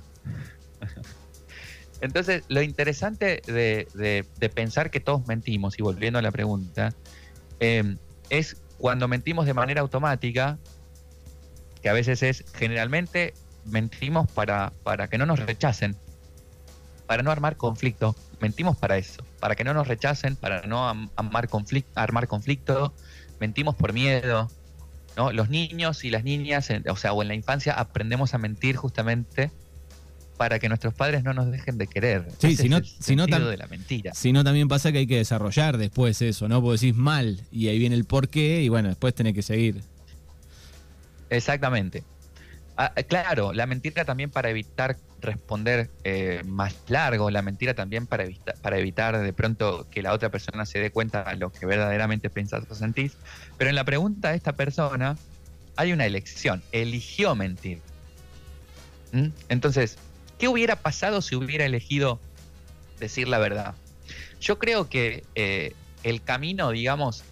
Entonces, 2.02 2.44
lo 2.48 2.64
interesante 2.64 3.44
de, 3.46 3.88
de- 3.94 4.26
de 4.40 4.50
pensar 4.50 4.90
que 4.90 5.00
todos 5.00 5.28
mentimos, 5.28 5.78
y 5.78 5.84
volviendo 5.84 6.18
a 6.18 6.24
la 6.24 6.32
pregunta, 6.32 6.94
eh, 7.60 7.96
es 8.32 8.58
cuando 8.80 9.08
mentimos 9.08 9.46
de 9.46 9.54
manera 9.54 9.82
automática, 9.82 10.58
que 11.82 11.90
a 11.90 11.94
veces 11.94 12.22
es, 12.24 12.44
generalmente 12.54 13.34
mentimos 13.66 14.30
para, 14.32 14.74
para 14.84 15.08
que 15.08 15.18
no 15.18 15.26
nos 15.26 15.40
rechacen, 15.40 15.96
para 17.06 17.24
no 17.24 17.32
armar 17.32 17.58
conflicto, 17.58 18.16
mentimos 18.40 18.78
para 18.78 18.98
eso, 18.98 19.24
para 19.40 19.56
que 19.56 19.64
no 19.64 19.74
nos 19.74 19.88
rechacen, 19.88 20.36
para 20.36 20.62
no 20.64 20.88
am- 20.88 21.10
amar 21.16 21.50
conflic- 21.50 21.86
armar 21.96 22.28
conflicto, 22.28 22.94
mentimos 23.40 23.76
por 23.76 23.94
miedo, 23.94 24.50
¿no? 25.18 25.32
Los 25.32 25.50
niños 25.50 26.04
y 26.06 26.10
las 26.10 26.24
niñas, 26.24 26.70
en- 26.70 26.88
o 26.90 26.96
sea, 26.96 27.14
o 27.14 27.22
en 27.22 27.28
la 27.28 27.36
infancia 27.36 27.74
aprendemos 27.74 28.34
a 28.34 28.38
mentir 28.38 28.78
justamente 28.78 29.52
para 30.38 30.58
que 30.58 30.70
nuestros 30.70 30.94
padres 30.96 31.24
no 31.24 31.34
nos 31.34 31.52
dejen 31.52 31.78
de 31.78 31.86
querer. 31.88 32.26
Sí, 32.40 32.56
si 32.56 32.70
no- 32.70 32.80
si 33.00 33.16
no 33.16 33.28
de 33.28 33.58
la 33.58 33.68
mentira. 33.68 34.12
Si 34.16 34.32
no, 34.32 34.44
también 34.44 34.68
pasa 34.68 34.92
que 34.92 35.00
hay 35.00 35.08
que 35.08 35.18
desarrollar 35.18 35.78
después 35.78 36.20
eso, 36.22 36.48
¿no? 36.48 36.62
Porque 36.62 36.80
decís 36.86 36.96
mal 36.96 37.42
y 37.52 37.68
ahí 37.68 37.78
viene 37.78 37.96
el 37.96 38.06
porqué 38.06 38.64
y 38.64 38.70
bueno, 38.70 38.88
después 38.90 39.14
tenés 39.14 39.34
que 39.36 39.44
seguir. 39.44 39.84
Exactamente. 41.32 42.04
Ah, 42.78 42.92
eh, 42.96 43.06
claro, 43.06 43.54
la 43.54 43.66
mentira 43.66 44.04
también 44.06 44.32
para 44.32 44.50
evitar 44.50 44.98
responder 45.18 45.90
eh, 46.04 46.42
más 46.46 46.76
largo, 46.88 47.30
la 47.32 47.42
mentira 47.42 47.74
también 47.74 48.06
para, 48.08 48.26
evita- 48.26 48.56
para 48.62 48.78
evitar 48.80 49.18
de 49.20 49.34
pronto 49.34 49.88
que 49.92 50.02
la 50.02 50.14
otra 50.14 50.30
persona 50.30 50.66
se 50.66 50.80
dé 50.80 50.92
cuenta 50.92 51.24
de 51.24 51.38
lo 51.38 51.52
que 51.52 51.66
verdaderamente 51.66 52.30
pensás 52.30 52.66
o 52.70 52.76
sentís. 52.76 53.14
Pero 53.58 53.70
en 53.70 53.76
la 53.76 53.86
pregunta 53.86 54.32
de 54.32 54.38
esta 54.38 54.54
persona 54.54 55.16
hay 55.78 55.94
una 55.94 56.06
elección, 56.06 56.64
eligió 56.72 57.34
mentir. 57.36 57.82
¿Mm? 59.14 59.28
Entonces, 59.48 59.98
¿qué 60.38 60.48
hubiera 60.50 60.76
pasado 60.76 61.22
si 61.22 61.36
hubiera 61.36 61.66
elegido 61.66 62.22
decir 63.00 63.28
la 63.28 63.38
verdad? 63.40 63.76
Yo 64.42 64.60
creo 64.60 64.90
que 64.90 65.24
eh, 65.36 65.74
el 66.04 66.24
camino, 66.24 66.72
digamos, 66.72 67.24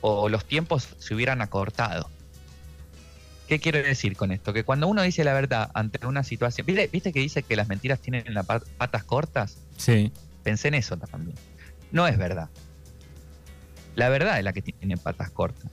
o 0.00 0.28
los 0.28 0.44
tiempos 0.46 0.88
se 0.98 1.14
hubieran 1.14 1.42
acortado. 1.42 2.10
¿Qué 3.46 3.60
quiero 3.60 3.78
decir 3.78 4.16
con 4.16 4.32
esto? 4.32 4.52
Que 4.52 4.64
cuando 4.64 4.88
uno 4.88 5.02
dice 5.02 5.22
la 5.22 5.32
verdad 5.32 5.70
ante 5.74 6.04
una 6.06 6.24
situación. 6.24 6.66
¿Viste, 6.66 6.88
viste 6.88 7.12
que 7.12 7.20
dice 7.20 7.42
que 7.42 7.54
las 7.56 7.68
mentiras 7.68 8.00
tienen 8.00 8.34
las 8.34 8.44
pat- 8.44 8.66
patas 8.76 9.04
cortas? 9.04 9.58
Sí. 9.76 10.12
Pensé 10.42 10.68
en 10.68 10.74
eso 10.74 10.96
también. 10.96 11.36
No 11.92 12.06
es 12.08 12.18
verdad. 12.18 12.48
La 13.94 14.08
verdad 14.08 14.38
es 14.38 14.44
la 14.44 14.52
que 14.52 14.62
tiene 14.62 14.96
patas 14.96 15.30
cortas. 15.30 15.70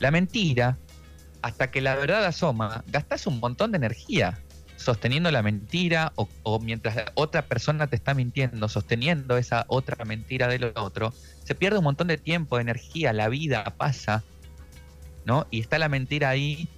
La 0.00 0.10
mentira, 0.10 0.76
hasta 1.42 1.70
que 1.70 1.80
la 1.80 1.94
verdad 1.94 2.24
asoma, 2.24 2.84
gastas 2.88 3.26
un 3.26 3.38
montón 3.40 3.72
de 3.72 3.76
energía 3.76 4.38
sosteniendo 4.76 5.30
la 5.30 5.42
mentira 5.42 6.12
o, 6.14 6.28
o 6.44 6.60
mientras 6.60 6.96
otra 7.14 7.42
persona 7.46 7.88
te 7.88 7.96
está 7.96 8.14
mintiendo, 8.14 8.68
sosteniendo 8.68 9.36
esa 9.36 9.64
otra 9.68 10.04
mentira 10.04 10.46
del 10.46 10.72
otro, 10.76 11.12
se 11.44 11.54
pierde 11.54 11.78
un 11.78 11.84
montón 11.84 12.06
de 12.06 12.16
tiempo, 12.18 12.60
energía, 12.60 13.12
la 13.12 13.28
vida 13.28 13.64
pasa, 13.76 14.22
¿no? 15.24 15.46
Y 15.50 15.60
está 15.60 15.78
la 15.78 15.88
mentira 15.88 16.28
ahí, 16.28 16.68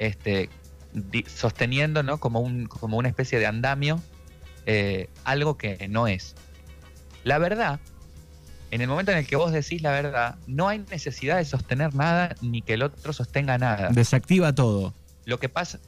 este, 0.00 0.50
di- 0.92 1.24
sosteniendo, 1.24 2.02
¿no? 2.02 2.18
Como, 2.18 2.40
un, 2.40 2.66
como 2.66 2.96
una 2.96 3.08
especie 3.08 3.38
de 3.38 3.46
andamio, 3.46 4.02
eh, 4.66 5.08
algo 5.22 5.56
que 5.56 5.86
no 5.88 6.08
es. 6.08 6.34
La 7.22 7.38
verdad, 7.38 7.78
en 8.70 8.80
el 8.80 8.88
momento 8.88 9.12
en 9.12 9.18
el 9.18 9.26
que 9.26 9.36
vos 9.36 9.52
decís 9.52 9.82
la 9.82 9.92
verdad, 9.92 10.36
no 10.46 10.68
hay 10.68 10.78
necesidad 10.90 11.36
de 11.36 11.44
sostener 11.44 11.94
nada 11.94 12.34
ni 12.40 12.62
que 12.62 12.74
el 12.74 12.82
otro 12.82 13.12
sostenga 13.12 13.58
nada. 13.58 13.90
Desactiva 13.90 14.52
todo. 14.52 14.94
Lo 15.26 15.38
que 15.38 15.48
pasa, 15.50 15.78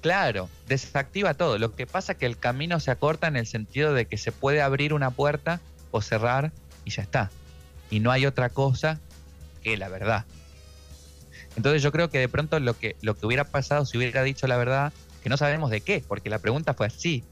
claro, 0.00 0.48
desactiva 0.68 1.34
todo. 1.34 1.58
Lo 1.58 1.74
que 1.74 1.86
pasa 1.86 2.12
es 2.12 2.18
que 2.18 2.26
el 2.26 2.38
camino 2.38 2.78
se 2.78 2.90
acorta 2.92 3.26
en 3.26 3.36
el 3.36 3.46
sentido 3.46 3.94
de 3.94 4.06
que 4.06 4.16
se 4.16 4.32
puede 4.32 4.62
abrir 4.62 4.94
una 4.94 5.10
puerta 5.10 5.60
o 5.90 6.00
cerrar 6.02 6.52
y 6.84 6.90
ya 6.90 7.02
está. 7.02 7.30
Y 7.90 7.98
no 7.98 8.12
hay 8.12 8.26
otra 8.26 8.48
cosa 8.48 9.00
que 9.62 9.76
la 9.76 9.88
verdad. 9.88 10.24
Entonces 11.56 11.82
yo 11.82 11.92
creo 11.92 12.10
que 12.10 12.18
de 12.18 12.28
pronto 12.28 12.58
lo 12.60 12.78
que, 12.78 12.96
lo 13.02 13.16
que 13.16 13.26
hubiera 13.26 13.44
pasado 13.44 13.84
si 13.84 13.98
hubiera 13.98 14.22
dicho 14.22 14.46
la 14.46 14.56
verdad, 14.56 14.92
que 15.22 15.28
no 15.28 15.36
sabemos 15.36 15.70
de 15.70 15.80
qué, 15.80 16.02
porque 16.06 16.30
la 16.30 16.38
pregunta 16.38 16.74
fue 16.74 16.86
así, 16.86 17.24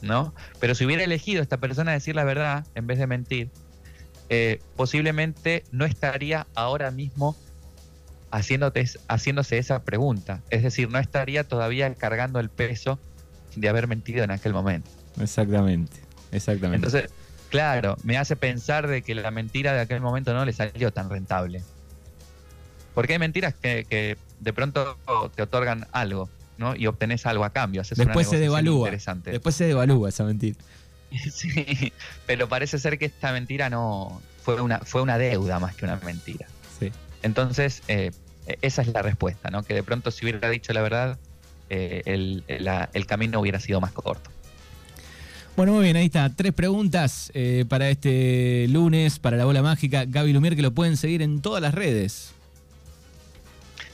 ¿no? 0.00 0.34
Pero 0.60 0.74
si 0.74 0.84
hubiera 0.84 1.02
elegido 1.04 1.42
esta 1.42 1.56
persona 1.56 1.92
decir 1.92 2.14
la 2.14 2.24
verdad 2.24 2.66
en 2.74 2.86
vez 2.86 2.98
de 2.98 3.06
mentir, 3.06 3.50
eh, 4.28 4.60
posiblemente 4.76 5.64
no 5.72 5.84
estaría 5.84 6.46
ahora 6.54 6.90
mismo 6.90 7.36
haciéndote, 8.30 8.88
haciéndose 9.08 9.58
esa 9.58 9.82
pregunta. 9.82 10.40
Es 10.50 10.62
decir, 10.62 10.90
no 10.90 10.98
estaría 10.98 11.44
todavía 11.44 11.94
cargando 11.94 12.40
el 12.40 12.48
peso 12.48 12.98
de 13.56 13.68
haber 13.68 13.86
mentido 13.86 14.24
en 14.24 14.30
aquel 14.30 14.52
momento. 14.52 14.88
Exactamente. 15.20 15.98
Exactamente. 16.32 16.86
Entonces, 16.86 17.10
claro, 17.50 17.96
me 18.02 18.16
hace 18.16 18.34
pensar 18.34 18.88
de 18.88 19.02
que 19.02 19.14
la 19.14 19.30
mentira 19.30 19.74
de 19.74 19.80
aquel 19.80 20.00
momento 20.00 20.32
no 20.32 20.44
le 20.44 20.52
salió 20.52 20.90
tan 20.92 21.10
rentable. 21.10 21.62
Porque 22.94 23.14
hay 23.14 23.18
mentiras 23.18 23.54
que, 23.54 23.84
que 23.88 24.16
de 24.40 24.52
pronto 24.52 24.98
te 25.34 25.42
otorgan 25.42 25.86
algo, 25.92 26.28
¿no? 26.58 26.76
Y 26.76 26.86
obtenés 26.86 27.24
algo 27.26 27.44
a 27.44 27.50
cambio. 27.50 27.80
haces 27.80 27.98
una 27.98 28.06
después 28.06 28.26
se 28.28 28.38
negociación 28.38 28.64
devalúa. 28.64 28.88
Interesante. 28.88 29.30
Después 29.30 29.54
se 29.54 29.64
devalúa 29.64 30.08
esa 30.08 30.24
mentira. 30.24 30.56
Sí, 31.30 31.92
pero 32.26 32.48
parece 32.48 32.78
ser 32.78 32.98
que 32.98 33.04
esta 33.04 33.32
mentira 33.32 33.68
no 33.70 34.20
fue 34.42 34.60
una, 34.60 34.78
fue 34.80 35.02
una 35.02 35.18
deuda 35.18 35.58
más 35.58 35.74
que 35.76 35.84
una 35.84 35.96
mentira. 35.96 36.46
Sí. 36.80 36.90
Entonces, 37.22 37.82
eh, 37.88 38.12
esa 38.62 38.82
es 38.82 38.88
la 38.88 39.02
respuesta, 39.02 39.50
¿no? 39.50 39.62
Que 39.62 39.74
de 39.74 39.82
pronto 39.82 40.10
si 40.10 40.24
hubiera 40.24 40.48
dicho 40.48 40.72
la 40.72 40.80
verdad, 40.82 41.18
eh, 41.70 42.02
el, 42.06 42.44
la- 42.48 42.88
el 42.94 43.06
camino 43.06 43.40
hubiera 43.40 43.60
sido 43.60 43.80
más 43.80 43.92
corto. 43.92 44.30
Bueno, 45.56 45.72
muy 45.74 45.84
bien, 45.84 45.96
ahí 45.96 46.06
está. 46.06 46.34
Tres 46.34 46.54
preguntas 46.54 47.30
eh, 47.34 47.66
para 47.68 47.90
este 47.90 48.66
lunes, 48.68 49.18
para 49.18 49.36
la 49.36 49.44
bola 49.44 49.60
mágica. 49.62 50.06
Gaby 50.06 50.32
Lumier, 50.32 50.56
que 50.56 50.62
lo 50.62 50.72
pueden 50.72 50.96
seguir 50.96 51.20
en 51.20 51.42
todas 51.42 51.60
las 51.60 51.74
redes. 51.74 52.32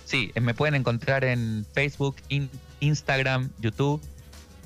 Sí, 0.09 0.33
eh, 0.35 0.41
me 0.41 0.55
pueden 0.55 0.75
encontrar 0.75 1.23
en 1.23 1.67
Facebook, 1.75 2.17
in- 2.31 2.49
Instagram, 2.81 3.51
YouTube 3.61 4.01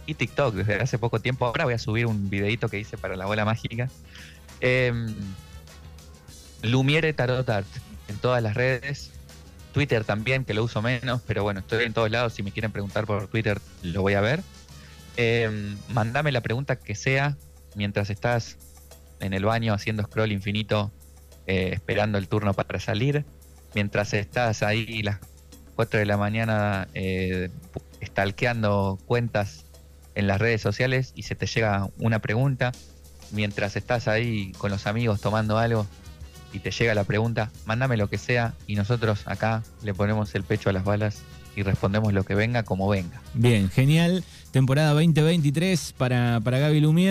y 0.07 0.14
TikTok 0.14 0.55
desde 0.55 0.76
hace 0.76 0.98
poco 0.98 1.18
tiempo. 1.20 1.46
Ahora 1.46 1.64
voy 1.64 1.74
a 1.74 1.78
subir 1.78 2.07
un 2.07 2.31
videito 2.31 2.68
que 2.68 2.78
hice 2.78 2.96
para 2.96 3.16
la 3.16 3.26
bola 3.26 3.44
mágica. 3.44 3.88
Em, 4.61 5.12
Lumiere 6.62 7.12
Tarot 7.12 7.48
Art 7.50 7.66
en 8.07 8.18
todas 8.18 8.40
las 8.40 8.55
redes. 8.55 9.11
Twitter 9.72 10.05
también, 10.05 10.44
que 10.44 10.55
lo 10.55 10.62
uso 10.62 10.81
menos, 10.81 11.22
pero 11.26 11.42
bueno, 11.42 11.59
estoy 11.59 11.87
en 11.87 11.92
todos 11.92 12.09
lados. 12.09 12.35
Si 12.35 12.44
me 12.44 12.52
quieren 12.52 12.70
preguntar 12.70 13.05
por 13.05 13.26
Twitter, 13.26 13.61
lo 13.83 14.00
voy 14.02 14.14
a 14.14 14.20
ver. 14.20 14.44
Em, 15.16 15.76
mandame 15.88 16.31
la 16.31 16.40
pregunta 16.40 16.76
que 16.76 16.94
sea 16.94 17.37
mientras 17.74 18.11
estás 18.11 18.59
en 19.18 19.33
el 19.33 19.44
baño 19.44 19.74
haciendo 19.74 20.05
scroll 20.05 20.31
infinito, 20.31 20.92
eh, 21.48 21.70
esperando 21.72 22.18
el 22.18 22.28
turno 22.28 22.55
para 22.55 22.78
salir. 22.78 23.24
Mientras 23.74 24.12
estás 24.12 24.62
ahí 24.62 25.02
las 25.02 25.18
4 25.77 26.01
de 26.01 26.07
la 26.07 26.17
mañana 26.17 26.89
eh, 26.95 27.51
stalkeando 28.03 28.99
cuentas 29.07 29.65
en 30.15 30.27
las 30.27 30.41
redes 30.41 30.61
sociales 30.61 31.13
y 31.15 31.23
se 31.23 31.35
te 31.35 31.47
llega 31.47 31.89
una 31.99 32.19
pregunta. 32.21 32.73
Mientras 33.31 33.77
estás 33.77 34.09
ahí 34.09 34.53
con 34.59 34.71
los 34.71 34.87
amigos 34.87 35.21
tomando 35.21 35.59
algo 35.59 35.87
y 36.53 36.59
te 36.59 36.71
llega 36.71 36.95
la 36.95 37.05
pregunta, 37.05 37.51
mándame 37.65 37.97
lo 37.97 38.11
que 38.11 38.19
sea 38.19 38.53
y 38.67 38.75
nosotros 38.75 39.23
acá 39.27 39.63
le 39.83 39.95
ponemos 39.95 40.35
el 40.35 40.43
pecho 40.43 40.69
a 40.69 40.73
las 40.73 40.85
balas 40.85 41.23
y 41.57 41.63
respondemos 41.63 42.13
lo 42.13 42.25
que 42.25 42.35
venga 42.35 42.63
como 42.63 42.89
venga. 42.89 43.21
Bien, 43.35 43.71
genial. 43.71 44.25
Temporada 44.51 44.93
2023 44.93 45.95
para, 45.97 46.41
para 46.41 46.59
Gaby 46.59 46.81
Lumier. 46.81 47.11